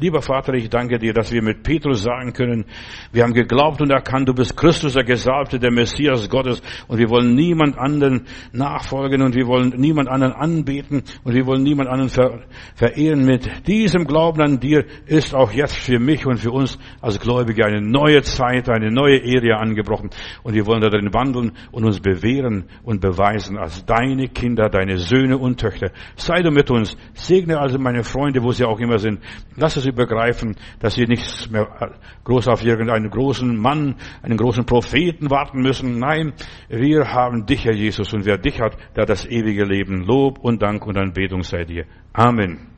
[0.00, 2.66] Lieber Vater, ich danke dir, dass wir mit Petrus sagen können,
[3.10, 7.10] wir haben geglaubt und erkannt, du bist Christus, der Gesalbte, der Messias Gottes und wir
[7.10, 12.10] wollen niemand anderen nachfolgen und wir wollen niemand anderen anbeten und wir wollen niemand anderen
[12.10, 12.42] ver
[12.76, 13.24] verehren.
[13.24, 17.66] Mit diesem Glauben an dir ist auch jetzt für mich und für uns als Gläubige
[17.66, 20.10] eine neue Zeit, eine neue Ära angebrochen
[20.44, 25.38] und wir wollen darin wandeln und uns bewähren und beweisen als deine Kinder, deine Söhne
[25.38, 25.90] und Töchter.
[26.14, 29.18] Sei du mit uns, segne also meine Freunde, wo sie auch immer sind.
[29.56, 31.68] Lass es sie begreifen, dass sie nicht mehr
[32.24, 35.98] groß auf irgendeinen großen Mann, einen großen Propheten warten müssen.
[35.98, 36.32] Nein,
[36.68, 40.02] wir haben dich, Herr Jesus, und wer dich hat, der das ewige Leben.
[40.04, 41.86] Lob und Dank und Anbetung sei dir.
[42.12, 42.77] Amen.